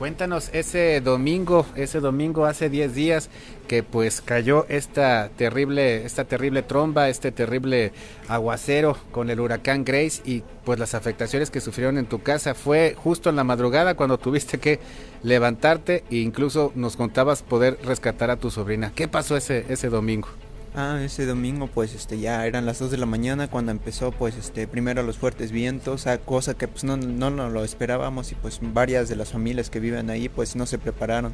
[0.00, 3.28] Cuéntanos ese domingo, ese domingo hace 10 días
[3.68, 7.92] que pues cayó esta terrible, esta terrible tromba, este terrible
[8.26, 12.54] aguacero con el huracán Grace y pues las afectaciones que sufrieron en tu casa.
[12.54, 14.80] Fue justo en la madrugada cuando tuviste que
[15.22, 18.92] levantarte e incluso nos contabas poder rescatar a tu sobrina.
[18.94, 20.28] ¿Qué pasó ese, ese domingo?
[20.74, 24.36] Ah, ese domingo pues este ya eran las 2 de la mañana cuando empezó pues
[24.36, 28.36] este primero los fuertes vientos, a cosa que pues no, no, no, lo esperábamos y
[28.36, 31.32] pues varias de las familias que viven ahí pues no se prepararon.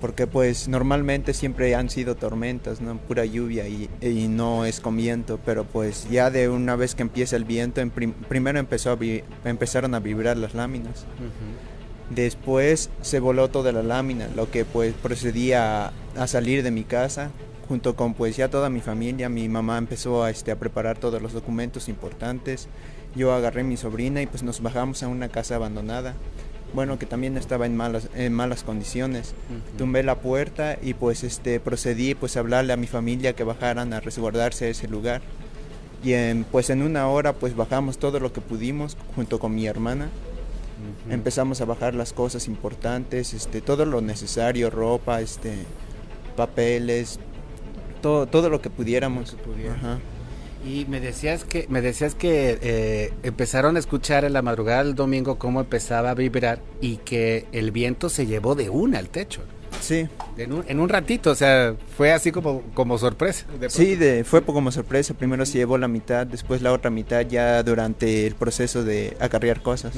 [0.00, 2.98] Porque pues normalmente siempre han sido tormentas, ¿no?
[2.98, 7.02] Pura lluvia y, y no es con viento, pero pues ya de una vez que
[7.02, 8.98] empieza el viento, en primero empezó a
[9.44, 11.04] empezaron a vibrar las láminas.
[12.10, 17.30] Después se voló toda la lámina, lo que pues procedía a salir de mi casa
[17.68, 21.20] junto con pues ya toda mi familia, mi mamá empezó a, este, a preparar todos
[21.20, 22.68] los documentos importantes,
[23.14, 26.14] yo agarré a mi sobrina y pues nos bajamos a una casa abandonada,
[26.74, 29.34] bueno que también estaba en malas, en malas condiciones,
[29.76, 33.92] tumbé la puerta y pues este, procedí pues a hablarle a mi familia que bajaran
[33.92, 35.22] a resguardarse a ese lugar.
[36.04, 39.66] Y en, pues en una hora pues bajamos todo lo que pudimos junto con mi
[39.66, 40.08] hermana.
[41.10, 45.54] Empezamos a bajar las cosas importantes, este, todo lo necesario, ropa, este,
[46.36, 47.18] papeles,
[48.00, 49.36] todo, todo lo que pudiéramos.
[50.66, 54.94] Y me decías que, me decías que eh, empezaron a escuchar en la madrugada del
[54.94, 59.42] domingo cómo empezaba a vibrar y que el viento se llevó de una al techo.
[59.80, 60.08] Sí.
[60.36, 63.46] En un, en un ratito, o sea, fue así como, como sorpresa.
[63.68, 65.14] sí, de, fue como sorpresa.
[65.14, 69.62] Primero se llevó la mitad, después la otra mitad ya durante el proceso de acarrear
[69.62, 69.94] cosas.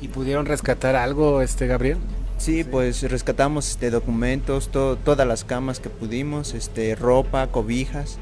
[0.00, 1.98] ¿Y pudieron rescatar algo, este Gabriel?
[2.38, 8.18] Sí, pues rescatamos este, documentos, todas las camas que pudimos, este, ropa, cobijas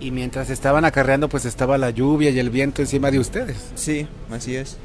[0.00, 3.56] Y mientras estaban acarreando, pues estaba la lluvia y el viento encima de ustedes.
[3.74, 4.76] Sí, así es.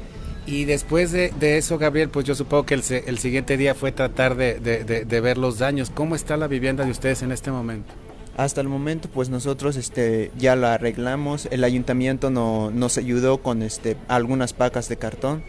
[0.46, 3.92] Y después de, de eso, Gabriel, pues yo supongo que el, el siguiente día fue
[3.92, 5.90] tratar de, de- de- ver los daños.
[5.90, 7.92] ¿Cómo está la vivienda de ustedes en este momento?
[8.36, 11.46] Hasta el momento, pues nosotros este, ya la arreglamos.
[11.52, 15.44] El ayuntamiento no, nos ayudó con este, algunas pacas de cartón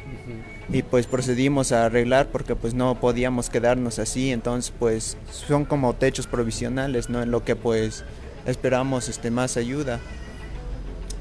[0.72, 4.32] y pues procedimos a arreglar porque pues no podíamos quedarnos así.
[4.32, 7.22] Entonces, pues son como techos provisionales, ¿no?
[7.22, 8.04] En lo que pues
[8.46, 10.00] esperamos este, más ayuda.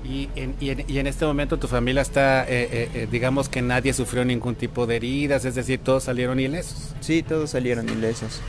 [0.06, 3.48] Y en, y en- y en este momento tu familia está, eh, eh, eh, digamos
[3.48, 6.94] que nadie sufrió ningún tipo de heridas, es decir, todos salieron ilesos.
[7.00, 8.40] Sí, todos salieron ilesos.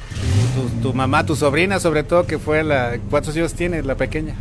[0.53, 2.97] Tu, tu mamá, tu sobrina, sobre todo, que fue la...
[3.09, 4.35] ¿Cuántos años tiene la pequeña?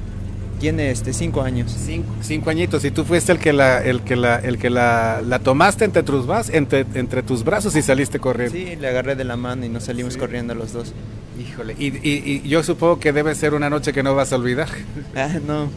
[0.64, 1.70] Tiene este, cinco años.
[1.84, 2.82] Cinco, cinco añitos.
[2.86, 6.02] Y tú fuiste el que la, el que la, el que la, la tomaste entre
[6.02, 8.56] tus, brazos, entre, entre tus brazos y saliste corriendo.
[8.56, 10.94] Sí, le agarré de la mano y nos salimos corriendo los dos.
[11.38, 11.76] Híjole.
[11.78, 14.68] Y, y- y yo supongo que debe ser una noche que no vas a olvidar.
[15.14, 15.68] Ah, no.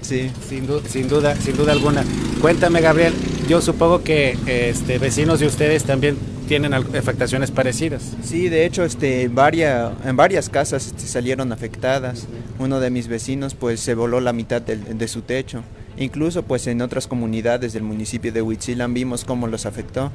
[0.00, 0.30] Sí.
[0.48, 2.02] Sin, du- sin duda, sin duda alguna.
[2.40, 3.12] Cuéntame, Gabriel.
[3.50, 6.16] Yo supongo que este, vecinos de ustedes también
[6.46, 8.02] tienen afectaciones parecidas.
[8.22, 12.26] Sí, de hecho, este, varia- en varias casas este, salieron afectadas.
[12.58, 15.62] Uno de mis vecinos, pues, se voló la mitad del- de su techo.
[15.98, 20.12] Incluso, pues, en otras comunidades del municipio de Huitzilan vimos cómo los afectó.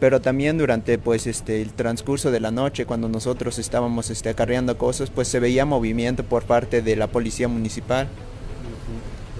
[0.00, 4.76] Pero también durante, pues, este, el transcurso de la noche, cuando nosotros estábamos, este, acarreando
[4.76, 8.08] cosas, pues, se veía movimiento por parte de la policía municipal.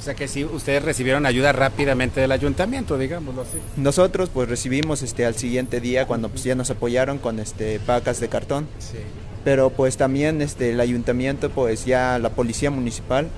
[0.06, 3.58] O sea que sí, ustedes recibieron ayuda rápidamente del ayuntamiento, digámoslo así.
[3.76, 8.20] Nosotros, pues, recibimos, este, al siguiente día, cuando, pues, ya nos apoyaron con, este, pacas
[8.20, 8.68] de cartón.
[8.78, 8.98] Sí.
[9.42, 13.28] pero pues también este el ayuntamiento pues ya la policía municipal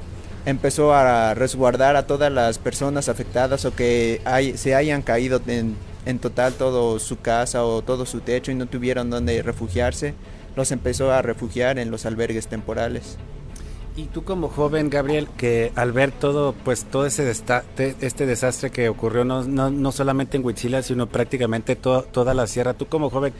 [0.46, 5.74] empezó a resguardar a todas las personas afectadas o que hay- se hayan caído en,
[6.06, 10.14] en total todo su casa o todo su techo y no tuvieron donde refugiarse
[10.56, 13.16] los empezó a refugiar en los albergues temporales
[13.98, 18.26] Y tú como joven, Gabriel, que al ver todo, pues todo ese desta- te- este
[18.26, 22.74] desastre que ocurrió no, no, no solamente en Huitzila, sino prácticamente to- toda la sierra,
[22.74, 23.32] tú como joven,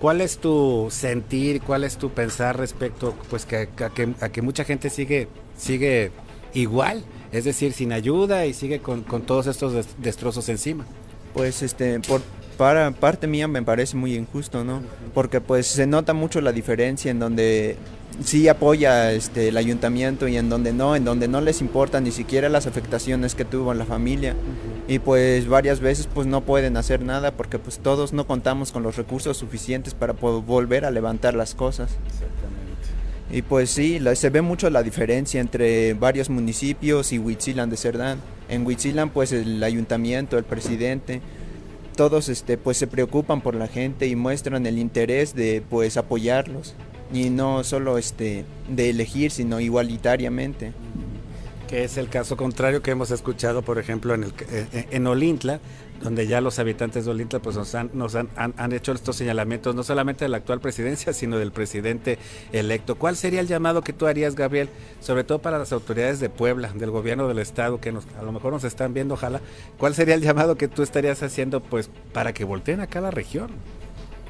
[0.00, 4.40] ¿cuál es tu sentir, cuál es tu pensar respecto, pues que, a, que, a que
[4.40, 6.12] mucha gente sigue, sigue
[6.54, 10.86] igual, es decir, sin ayuda y sigue con, con todos estos des- destrozos encima?
[11.34, 12.22] pues este por
[12.56, 14.80] para parte mía me parece muy injusto no
[15.12, 17.76] porque pues se nota mucho la diferencia en donde
[18.24, 22.10] sí apoya este el ayuntamiento y en donde no en donde no les importa ni
[22.10, 24.34] siquiera las afectaciones que tuvo en la familia.
[24.88, 28.82] Y pues varias veces pues no pueden hacer nada porque pues todos no contamos con
[28.82, 31.90] los recursos suficientes para volver a levantar las cosas.
[33.30, 37.76] Y pues sí, la- se ve mucho la diferencia entre varios municipios y Huitzilan de
[37.76, 38.18] Cerdán.
[38.48, 41.20] En Huitzilan pues el ayuntamiento, el presidente,
[41.96, 46.74] todos este pues se preocupan por la gente y muestran el interés de pues apoyarlos
[47.12, 50.72] y no solo este de elegir, sino igualitariamente.
[51.68, 55.58] que es el caso contrario que hemos escuchado, por ejemplo, en, el, eh, en Olintla,
[56.00, 59.16] donde ya los habitantes de Olintla pues, nos, han, nos han, han- han hecho estos
[59.16, 62.18] señalamientos, no solamente de la actual presidencia, sino del presidente
[62.52, 62.94] electo.
[62.94, 64.68] ¿Cuál sería el llamado que tú harías, Gabriel,
[65.00, 68.30] sobre todo para las autoridades de Puebla, del gobierno del Estado, que nos, a lo
[68.30, 69.40] mejor nos están viendo, ojalá?
[69.76, 73.50] ¿Cuál sería el llamado que tú estarías haciendo pues, para que volteen a cada región?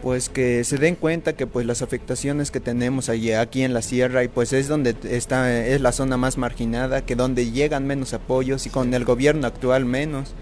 [0.03, 3.83] Pues que se den cuenta que pues las afectaciones que tenemos allí aquí en la
[3.83, 8.13] sierra y pues es donde está es la zona más marginada que donde llegan menos
[8.13, 10.35] apoyos y con el gobierno actual menos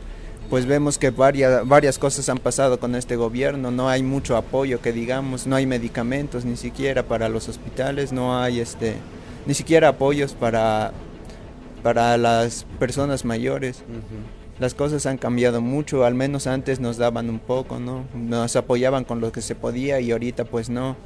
[0.51, 3.71] pues vemos que varias varias cosas han pasado con este gobierno.
[3.71, 8.39] No hay mucho apoyo que digamos no hay medicamentos ni siquiera para los hospitales no
[8.39, 8.97] hay este
[9.47, 10.93] ni siquiera apoyos para
[11.83, 13.83] para las personas mayores
[14.59, 18.05] las cosas han cambiado mucho, al menos antes nos daban un poco, ¿no?
[18.15, 20.97] Nos apoyaban con lo que se podía y ahorita pues no.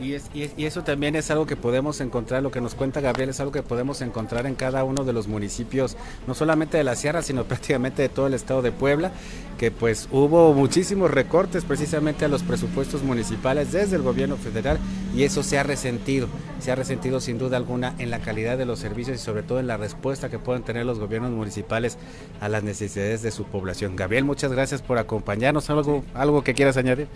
[0.00, 2.74] Y, es, y, es- y eso también es algo que podemos encontrar, lo que nos
[2.74, 6.78] cuenta Gabriel es algo que podemos encontrar en cada uno de los municipios, no solamente
[6.78, 9.12] de la sierra, sino prácticamente de todo el estado de Puebla,
[9.58, 14.78] que pues hubo muchísimos recortes precisamente a los presupuestos municipales desde el gobierno federal
[15.14, 16.26] y eso se ha resentido,
[16.58, 19.60] se ha resentido sin duda alguna en la calidad de los servicios y sobre todo
[19.60, 21.98] en la respuesta que pueden tener los gobiernos municipales
[22.40, 23.94] a las necesidades de su población.
[23.94, 27.06] Gabriel, muchas gracias por acompañarnos, algo, algo que quieras añadir.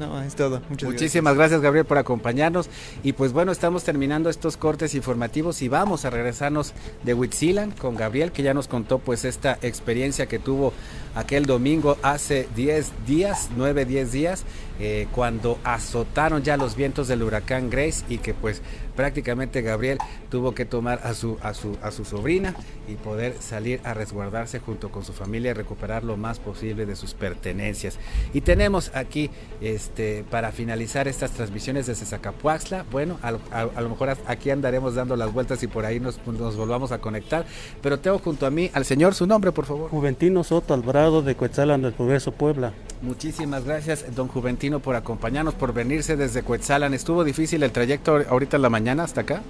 [0.00, 0.62] No, es todo.
[0.70, 1.60] Muchas Muchísimas gracias.
[1.60, 2.70] Gabriel por acompañarnos
[3.02, 6.72] y pues bueno estamos terminando estos cortes informativos y vamos a regresarnos
[7.04, 10.72] de Huitzilan con Gabriel que ya nos contó pues esta experiencia que tuvo
[11.14, 14.44] aquel domingo hace 10 días, 9, 10 días
[14.80, 18.62] eh, cuando azotaron ya los vientos del huracán Grace y que pues
[19.00, 19.98] prácticamente Gabriel
[20.30, 22.54] tuvo que tomar a su, a su, a su sobrina
[22.86, 26.96] y poder salir a resguardarse junto con su familia y recuperar lo más posible de
[26.96, 27.98] sus pertenencias.
[28.34, 34.50] Y tenemos aquí, este, para finalizar estas transmisiones desde Zacapuaxla, bueno, a, lo mejor aquí
[34.50, 37.46] andaremos dando las vueltas y por ahí nos, nos volvamos a conectar,
[37.82, 39.90] pero tengo junto a mí al señor, su nombre, por favor.
[39.90, 42.72] Juventino Soto Alvarado de Cuetzalan del Progreso Puebla.
[43.02, 46.94] Muchísimas gracias, don Juventino, por acompañarnos, por venirse desde Cuetzalan.
[46.94, 49.42] ¿Estuvo difícil el trayecto ahorita en la mañana hasta acá?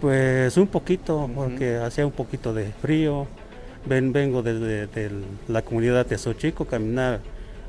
[0.00, 3.28] Pues un poquito, porque hacía un poquito de frío.
[3.86, 4.88] Ven, vengo desde
[5.46, 7.20] la comunidad de Xochico, caminar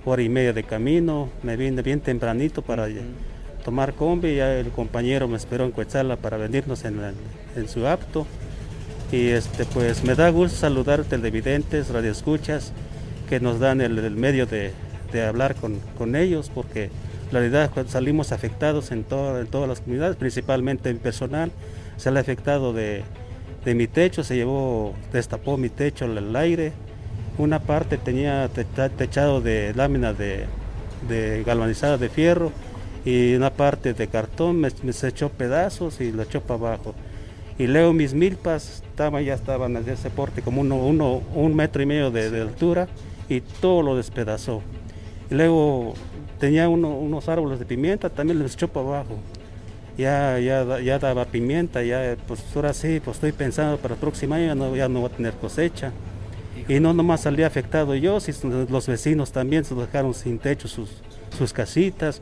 [0.03, 1.29] hora y media de camino.
[1.43, 2.87] Me vine bien tempranito para
[3.63, 4.35] tomar combi.
[4.35, 8.25] Ya el compañero me esperó en Cuetzala para venirnos en, su apto.
[9.11, 12.73] Y este, pues me da gusto saludar televidentes, radioescuchas
[13.29, 14.73] que nos dan el medio de,
[15.11, 16.89] de hablar con, con, ellos, porque
[17.31, 21.51] la realidad salimos afectados en, todo, en todas las comunidades, principalmente en personal.
[21.97, 23.03] Se ha afectado de,
[23.65, 26.73] de mi techo, se llevó, destapó mi techo el aire.
[27.37, 30.45] Una parte tenía techado de láminas de,
[31.07, 32.51] de galvanizada de fierro
[33.05, 36.95] y una parte de cartón me, se echó pedazos y lo echó para abajo.
[37.57, 41.81] Y luego mis milpas estaban, ya estaban de ese porte, como uno, uno, un metro
[41.81, 42.87] y medio de, de altura
[43.29, 44.61] y todo lo despedazó.
[45.29, 45.93] Y luego
[46.39, 49.19] tenía unos árboles de pimienta, también los echó para abajo.
[49.97, 54.35] Ya, ya, ya daba pimienta, ya pues ahora sí, pues estoy pensando para el próximo
[54.35, 55.91] año ya no, ya no voy a tener cosecha.
[56.67, 60.89] Y no nomás salía afectado yo, sino los vecinos también se dejaron sin techo sus,
[61.37, 62.21] sus casitas,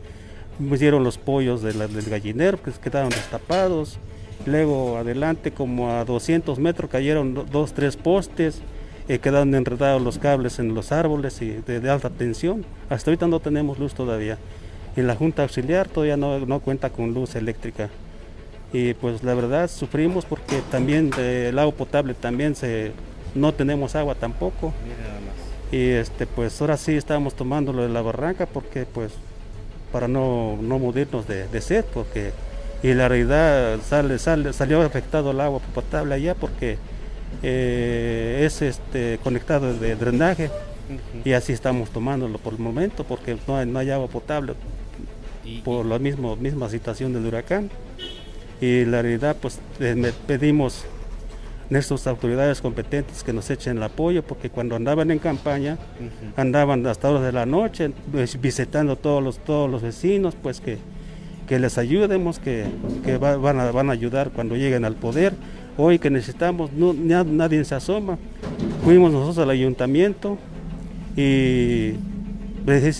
[0.69, 1.77] pusieron los pollos del
[2.09, 3.97] gallinero que quedaron destapados.
[4.45, 8.61] Luego adelante como a 200 metros cayeron dos, tres postes,
[9.07, 12.65] eh, quedaron enredados los cables en los árboles y de, alta tensión.
[12.89, 14.37] Hasta ahorita no tenemos luz todavía.
[14.95, 17.89] Y la Junta Auxiliar todavía no, no cuenta con luz eléctrica.
[18.73, 22.91] Y pues la verdad sufrimos porque también el agua potable también se,
[23.35, 24.73] no tenemos agua tampoco.
[25.71, 29.11] Y este pues ahora sí estamos tomando lo de la barranca porque pues
[29.91, 32.31] para no, no morirnos de, de sed porque
[32.83, 36.77] y la realidad sale, sale, salió afectado el agua potable allá porque
[37.43, 40.49] eh, es este, conectado de drenaje.
[41.23, 44.53] Y así estamos tomándolo por el momento porque no hay, no hay agua potable
[45.63, 47.69] por la misma, misma situación del huracán.
[48.61, 50.85] Y la realidad, pues eh, pedimos
[51.69, 55.77] a nuestras autoridades competentes que nos echen el apoyo, porque cuando andaban en campaña,
[56.35, 60.77] andaban hasta horas de la noche pues, visitando todos los, todos los vecinos, pues que,
[61.47, 62.65] que les ayudemos, que,
[63.03, 65.33] que van, a, van a ayudar cuando lleguen al poder
[65.77, 68.17] Hoy que necesitamos, no, nadie se asoma.
[68.83, 70.37] Fuimos nosotros al ayuntamiento
[71.17, 71.93] y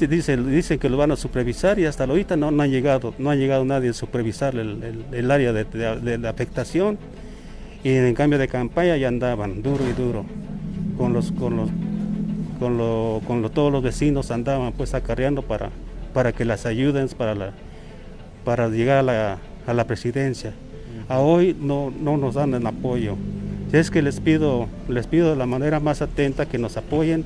[0.09, 3.29] dicen, dicen que lo van a supervisar y hasta ahorita no, no han llegado, no
[3.29, 6.97] ha llegado nadie a supervisar el, área de, la afectación
[7.83, 10.25] y en cambio de campaña ya andaban duro y duro
[10.97, 11.69] con los con los
[12.59, 15.71] con, lo, con todos los vecinos andaban pues acarreando para
[16.13, 17.51] para que las ayuden para la,
[18.43, 20.53] para llegar a la, a la presidencia
[21.09, 23.15] a hoy no, no nos dan el apoyo.
[23.71, 27.25] Es que les pido, les pido de la manera más atenta que nos apoyen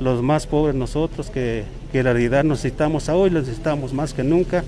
[0.00, 4.64] los más pobres nosotros, que, que la realidad necesitamos a hoy, necesitamos más que nunca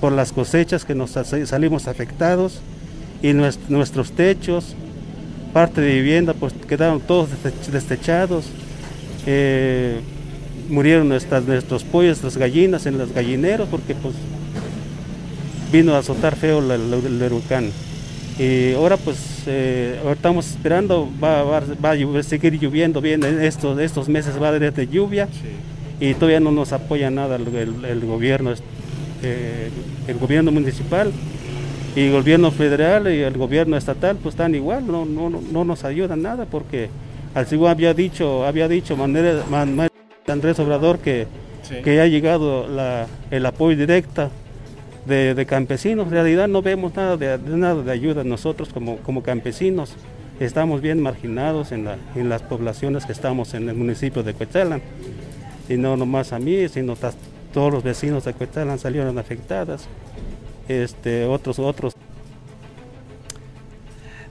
[0.00, 2.60] por las cosechas que nos salimos afectados
[3.22, 4.74] y nuestros techos,
[5.52, 7.28] parte de vivienda, pues quedaron todos
[7.70, 8.46] destechados.
[9.26, 10.00] Eh,
[10.70, 14.14] murieron nuestras, nuestros pollos, las gallinas en los gallineros, porque pues
[15.72, 17.70] vino a azotar feo el, huracán.
[18.38, 24.40] Y ahora pues eh, estamos esperando, va, va, a seguir lloviendo bien, estos, estos meses
[24.40, 25.28] va a haber de lluvia.
[26.00, 28.54] Y todavía no nos apoya nada el, gobierno,
[29.22, 29.70] eh,
[30.08, 31.12] el gobierno municipal
[31.94, 35.84] y el gobierno federal y el gobierno estatal pues están igual, no, no, no nos
[35.84, 36.88] ayudan nada porque
[37.34, 41.26] al igual había dicho, había dicho Andrés Obrador que,
[41.84, 44.30] que ha llegado la, el apoyo directo
[45.10, 46.06] de, campesinos.
[46.06, 49.94] En realidad no vemos nada de, nada de ayuda nosotros como, como campesinos.
[50.38, 54.80] Estamos bien marginados en, la, en las poblaciones que estamos en el municipio de Cuetzalan.
[55.68, 56.96] Y no nomás a mí, sino
[57.52, 59.86] todos los vecinos de Cuetzalan salieron afectadas.
[60.68, 61.94] Este, otros, otros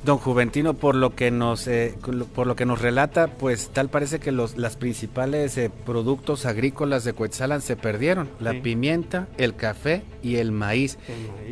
[0.09, 1.93] Don Juventino, por lo que nos eh,
[2.33, 7.03] por lo que nos relata, pues tal parece que los las principales eh, productos agrícolas
[7.03, 10.97] de Coetzalan se perdieron, la pimienta, el café y el maíz.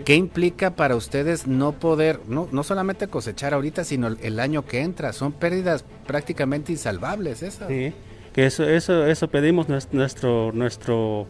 [0.06, 4.82] ¿Qué implica para ustedes no poder no no solamente cosechar ahorita, sino el, año que
[4.82, 5.14] entra?
[5.14, 7.68] Son pérdidas prácticamente insalvables esas.
[7.68, 7.94] Sí,
[8.34, 11.28] que eso eso eso pedimos nuestro nuestro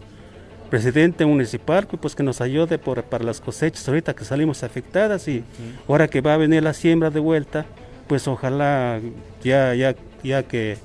[0.70, 5.44] presidente municipal pues que nos ayude por, para las cosechas ahorita que salimos afectadas y
[5.88, 7.66] ahora que va a venir la siembra de vuelta,
[8.08, 9.00] pues ojalá
[9.44, 10.78] ya, ya, ya que,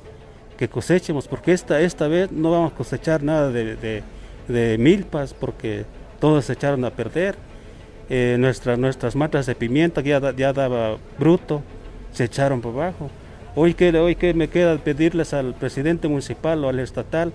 [0.56, 4.02] que cosechemos, porque esta, esta vez no vamos a cosechar nada de,
[4.48, 5.84] de, milpas porque
[6.20, 7.36] todos se echaron a perder.
[8.10, 11.62] Eh, nuestras matas de pimienta que ya, ya daba bruto,
[12.12, 13.10] se echaron por abajo.
[13.54, 17.32] Hoy que, hoy que me queda pedirles al presidente municipal o al estatal,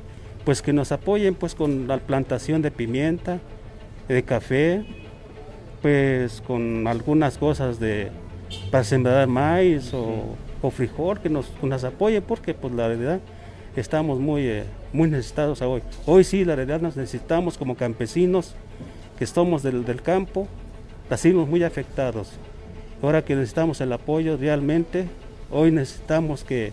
[0.47, 3.41] pues que nos apoyen pues con la plantación de pimienta,
[4.07, 4.85] de café,
[5.81, 8.11] pues con algunas cosas de
[8.71, 13.19] para sembrar maíz o, frijol, que nos, nos apoyen porque pues la verdad
[13.75, 15.81] estamos muy, eh, muy necesitados hoy.
[16.05, 18.55] Hoy sí, la verdad nos necesitamos como campesinos
[19.19, 20.47] que somos del, del campo,
[21.09, 22.29] nacimos muy afectados.
[23.03, 25.09] Ahora que necesitamos el apoyo realmente,
[25.51, 26.71] hoy necesitamos que,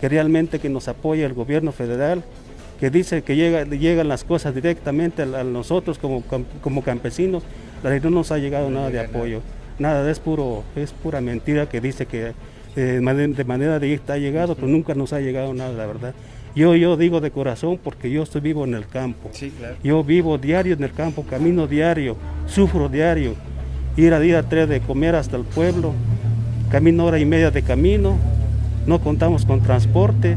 [0.00, 2.24] que realmente que nos apoye el gobierno federal,
[2.82, 6.24] que dice que llega, llegan las cosas directamente a, nosotros como,
[6.60, 7.44] como campesinos,
[7.84, 9.40] no nos ha llegado nada de apoyo.
[9.78, 12.32] Nada, es, puro, es pura mentira que dice que
[12.74, 16.12] eh, de manera directa ha llegado, pero nunca nos ha llegado nada, la verdad.
[16.56, 19.30] Yo, yo digo de corazón porque yo estoy vivo en el campo.
[19.84, 22.16] Yo vivo diario en el campo, camino diario,
[22.48, 23.36] sufro diario.
[23.96, 25.92] Ir a día tres de comer hasta el pueblo,
[26.68, 28.18] camino hora y media de camino,
[28.88, 30.36] no contamos con transporte,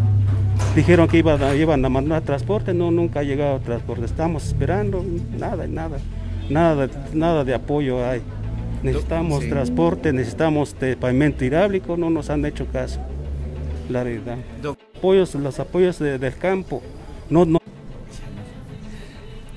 [0.75, 4.05] Dijeron que iban a, iban a mandar transporte, no, nunca ha llegado transporte.
[4.05, 5.03] Estamos esperando,
[5.37, 5.97] nada, nada,
[6.49, 8.21] nada, nada de apoyo hay.
[8.83, 12.99] Necesitamos transporte, necesitamos de pavimento hidráulico, no nos han hecho caso.
[13.89, 14.37] La verdad.
[14.97, 16.81] Apoyos, los apoyos del campo,
[17.29, 17.59] no, no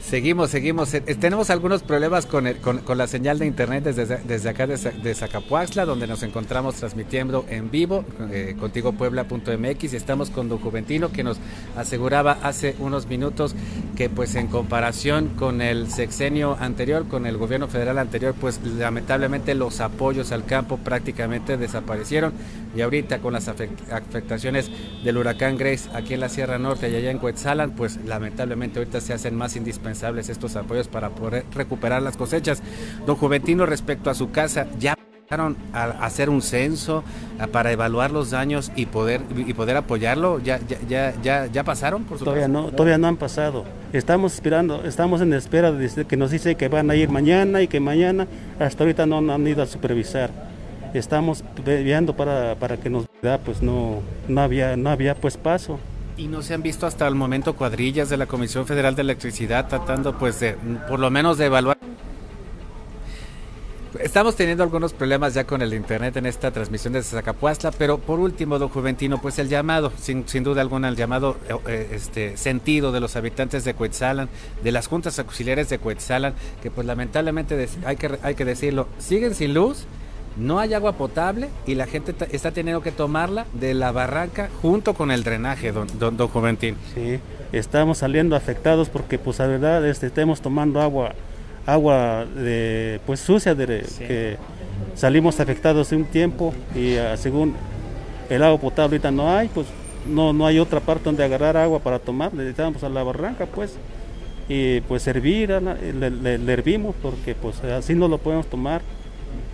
[0.09, 0.95] Seguimos, seguimos.
[0.95, 5.85] Eh, tenemos algunos problemas con, con, la señal de internet desde, desde acá de, Zacapuaxla,
[5.85, 11.23] donde nos encontramos transmitiendo en vivo eh, contigo puebla.mx y estamos con Don Juventino que
[11.23, 11.37] nos
[11.77, 13.55] aseguraba hace unos minutos
[13.99, 19.55] que pues en comparación con el sexenio anterior, con el gobierno federal anterior, pues lamentablemente
[19.55, 22.33] los apoyos al campo prácticamente desaparecieron
[22.75, 24.71] y ahorita con las afectaciones
[25.05, 29.03] del huracán Grace aquí en la Sierra Norte y allá en Cuetzalan, pues lamentablemente ahorita
[29.03, 32.63] se hacen más indispensables estos apoyos para poder recuperar las cosechas.
[33.07, 37.05] Don Juventino, respecto a su casa, ¿ya empezaron a hacer un censo
[37.53, 40.39] para evaluar los daños y poder y poder apoyarlo?
[40.41, 42.05] ¿Ya, ya, ya, ya, pasaron?
[42.05, 43.65] Por todavía no, todavía no han pasado.
[43.93, 47.69] Estamos esperando, estamos en espera de que nos dice que van a ir mañana y
[47.69, 48.27] que mañana
[48.59, 50.31] hasta ahorita no han ido a supervisar.
[50.95, 55.79] Estamos viendo para, para que nos da, pues no, no había, no había pues paso.
[56.19, 59.69] ¿Y no se han visto hasta el momento cuadrillas de la Comisión Federal de Electricidad
[59.69, 60.55] tratando pues de,
[60.89, 61.79] por lo menos de evaluar?
[64.01, 68.19] Estamos teniendo algunos problemas ya con el internet en esta transmisión de Zacapuastla, pero por
[68.19, 72.91] último, don Juventino, pues el llamado, sin, sin duda alguna, el llamado eh, este, sentido
[72.91, 74.29] de los habitantes de Cuetzalan,
[74.63, 79.35] de las juntas auxiliares de Cuetzalan, que pues lamentablemente hay que, hay que decirlo, siguen
[79.35, 79.87] sin luz,
[80.39, 84.95] no hay agua potable y la gente está teniendo que tomarla de la barranca junto
[84.95, 86.77] con el drenaje, don, don, don Juventín.
[86.95, 87.19] Sí,
[87.53, 91.13] estamos saliendo afectados porque pues la verdad este, estamos tomando agua
[91.67, 94.37] agua de pues sucia de que
[94.95, 97.55] salimos afectados de un tiempo y ah, según
[98.31, 99.67] el agua potable ahorita no hay, pues
[100.07, 103.77] no, no hay otra parte donde agarrar agua para tomar, necesitamos a la barranca pues
[104.49, 108.81] y pues hervir, le, le hervimos porque pues así no lo podemos tomar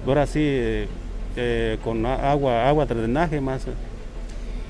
[0.06, 0.88] ahora sí eh,
[1.36, 3.62] eh, con agua, agua de drenaje más.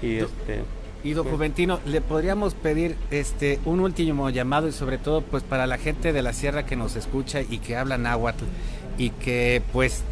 [0.02, 0.62] Y, este,
[1.02, 5.42] y don pues Juventino, le podríamos pedir este un último llamado y sobre todo pues
[5.42, 8.44] para la gente de la sierra que nos escucha y que habla náhuatl
[8.96, 10.02] y que pues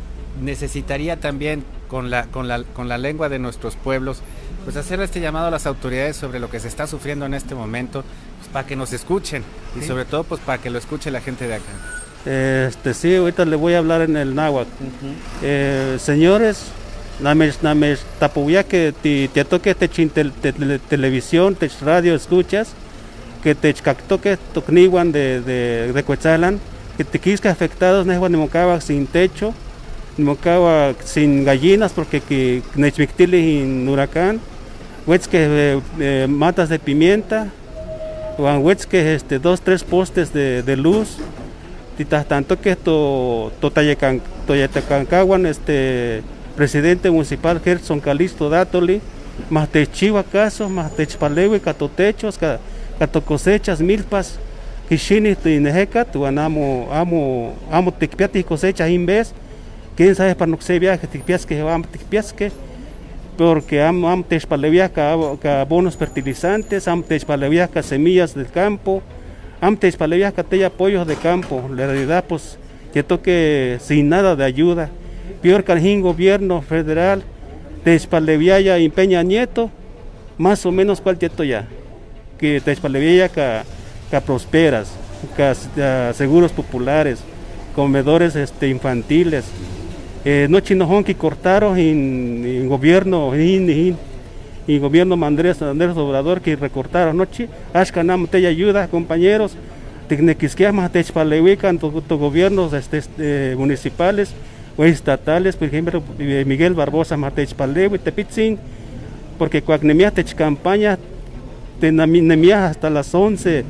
[0.43, 4.23] necesitaría también con la, con la, con la lengua de nuestros pueblos
[4.65, 7.55] pues hacer este llamado a las autoridades sobre lo que se está sufriendo en este
[7.55, 8.05] momento
[8.39, 9.43] pues, para que nos escuchen
[9.79, 12.02] y sobre todo pues para que lo escuche la gente de acá.
[12.25, 14.71] Este, sí, ahorita le voy a hablar en el náhuatl.
[15.43, 16.67] Eh, señores,
[17.21, 22.75] names, names, tapuya que te, te toque te, te, televisión, te radio escuchas,
[23.43, 23.75] que te
[24.07, 26.61] toque tocniwan de, de, de Cuetzalan,
[26.97, 29.53] que te quisca afectados, ne mocaba sin techo,
[30.19, 34.41] mocaba sin gallinas porque que nechmictili en huracán,
[35.07, 37.49] huets que eh, eh, matas de pimienta,
[38.39, 41.17] huets que este, dos, tres postes de, de luz,
[41.97, 43.53] Titas tanto que esto
[44.47, 46.23] Toyatecancaguan, este
[46.57, 49.01] presidente municipal Gerson Calisto Datoli,
[49.51, 52.39] más te chiva caso, más te chpalewe, catotechos,
[52.99, 54.39] cato cosechas, milpas,
[54.89, 59.33] kishini tu inejeca, tu amo, amo, amo ticpiati cosecha en vez,
[59.97, 61.89] quién sabe para no se viaje, ticpias que vamos
[62.37, 62.53] que
[63.37, 65.17] porque amo, amo techpaleviaca
[65.69, 69.03] bonos fertilizantes, amo techpaleviaca semillas del campo,
[69.63, 72.59] Antes para que apoyos de campo, la realidad pues
[72.93, 74.91] que toque sin nada de ayuda.
[75.41, 77.23] Peor el gobierno federal,
[77.85, 77.95] de
[78.59, 79.71] ya empeña Nieto,
[80.37, 81.69] más o menos cual tieto ya.
[82.39, 82.73] Que te
[83.29, 83.61] que,
[84.11, 84.95] que prosperas,
[85.37, 85.55] que
[86.13, 87.21] seguros populares,
[87.77, 89.45] comedores este, infantiles.
[90.25, 93.97] Eh, no chinojón que cortaron en, gobierno, en,
[94.67, 99.57] en, gobierno Andrés, Andrés Obrador que recortaron noche, ashkanam te ayuda compañeros,
[100.09, 104.35] tecnequisquemas te chpalehuican tu, tu gobiernos este, este, municipales
[104.77, 108.59] o estatales, por ejemplo eh, Miguel Barbosa matech palewi tepitzin,
[109.39, 110.99] porque cuacnemia tech campaña
[111.81, 113.65] nemia hasta las 11,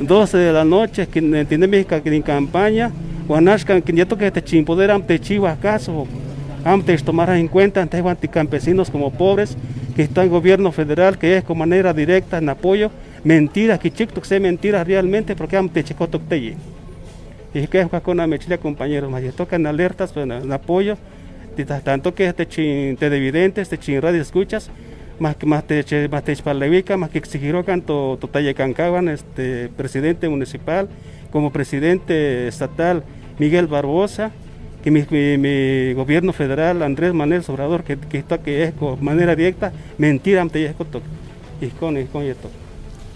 [0.00, 2.90] 12 de la noche, que tiene en campaña,
[3.28, 6.06] Guanashkan, que ya toque te chimpoder, te chiva acaso,
[6.64, 9.56] antes tomar en cuenta ante campesinos como pobres,
[9.94, 12.90] que está en gobierno federal, que es con manera directa en apoyo,
[13.24, 16.56] mentiras, que chico que sea mentira realmente, porque ante chico te
[17.54, 20.96] y que es con la mechila compañeros, más tocan alertas pues, en apoyo,
[21.84, 24.70] tanto que te chin te evidentes, te chin radio escuchas,
[25.18, 30.88] más que más te más te más que exigieron canto to cancaban este presidente municipal
[31.30, 33.04] como presidente estatal
[33.38, 34.30] Miguel Barbosa,
[34.82, 39.72] que mi, gobierno federal Andrés Manuel Sobrador, que, que está que es de manera directa,
[39.98, 40.60] mentira ante
[41.60, 42.50] y con esto.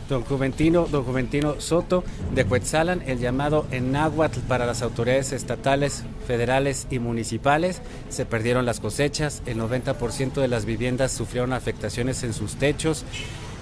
[0.09, 6.05] Don Juventino, don Juventino Soto de Cuetzalan, el llamado en náhuatl para las autoridades estatales,
[6.29, 7.83] federales y municipales.
[8.09, 13.05] Se perdieron las cosechas, el 90% de las viviendas sufrieron afectaciones en sus techos.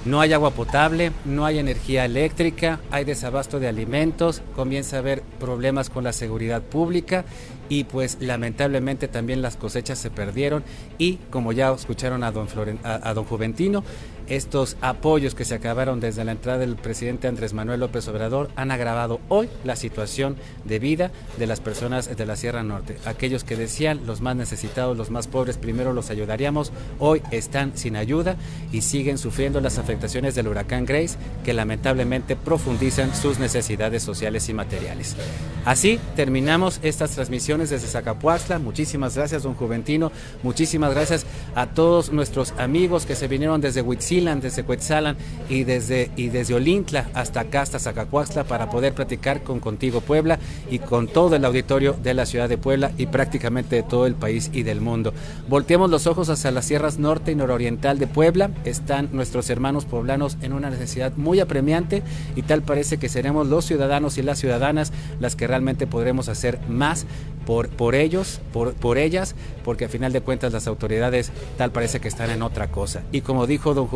[0.05, 5.23] No hay agua potable, no hay energía eléctrica, hay desabasto de alimentos, comienza a haber
[5.41, 7.25] problemas con la seguridad pública
[7.71, 10.63] y pues lamentablemente también las cosechas se perdieron
[10.99, 12.49] y como ya escucharon a don,
[12.83, 13.83] a don Juventino,
[14.29, 18.71] estos apoyos que se acabaron desde la entrada del presidente Andrés Manuel López Obrador han
[18.71, 22.97] agravado hoy la situación de vida de las personas de la Sierra Norte.
[23.05, 27.97] Aquellos que decían los más necesitados, los más pobres, primero los ayudaríamos, hoy están sin
[27.97, 28.37] ayuda
[28.73, 34.55] y siguen sufriendo las afectaciones del huracán Grace que lamentablemente profundizan sus necesidades sociales y
[34.55, 35.17] materiales.
[35.65, 38.59] Así terminamos estas transmisiones desde Zacapuaxla.
[38.59, 40.13] Muchísimas gracias, don Juventino.
[40.43, 43.81] Muchísimas gracias a todos nuestros amigos que se vinieron desde
[44.15, 45.17] Huitzil desde Cuetzalan
[45.49, 50.39] y desde, y desde Olintla hasta acá, hasta para poder platicar con Contigo Puebla
[50.71, 54.15] y con todo el auditorio de la ciudad de Puebla y prácticamente de todo el
[54.15, 55.13] país y del mundo.
[55.49, 58.51] Volteamos los ojos hacia las sierras norte y nororiental de Puebla.
[58.65, 62.03] Están nuestros hermanos poblanos en una necesidad muy apremiante
[62.37, 66.61] y tal parece que seremos los ciudadanos y las ciudadanas las que realmente podremos hacer
[66.69, 67.07] más
[67.45, 69.35] por, por ellos, por, por ellas,
[69.65, 73.03] porque a final de cuentas las autoridades tal parece que están en otra cosa.
[73.13, 73.87] Y como dijo don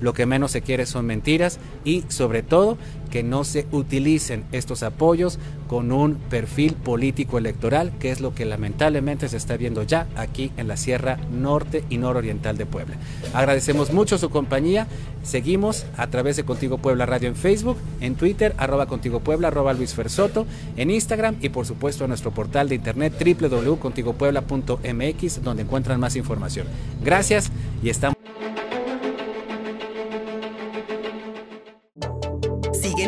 [0.00, 2.78] Lo que menos se quiere son mentiras y sobre todo
[3.10, 8.44] que no se utilicen estos apoyos con un perfil político electoral, que es lo que
[8.44, 12.96] lamentablemente se está viendo ya aquí en la Sierra Norte y Nororiental de Puebla.
[13.32, 14.88] Agradecemos mucho su compañía.
[15.22, 19.74] Seguimos a través de Contigo Puebla Radio en Facebook, en Twitter, arroba Contigo Puebla, arroba
[19.74, 26.00] Luis Fersoto, en Instagram y por supuesto en nuestro portal de internet www.contigopuebla.mx, donde encuentran
[26.00, 26.66] más información.
[27.02, 28.13] Gracias y estamos.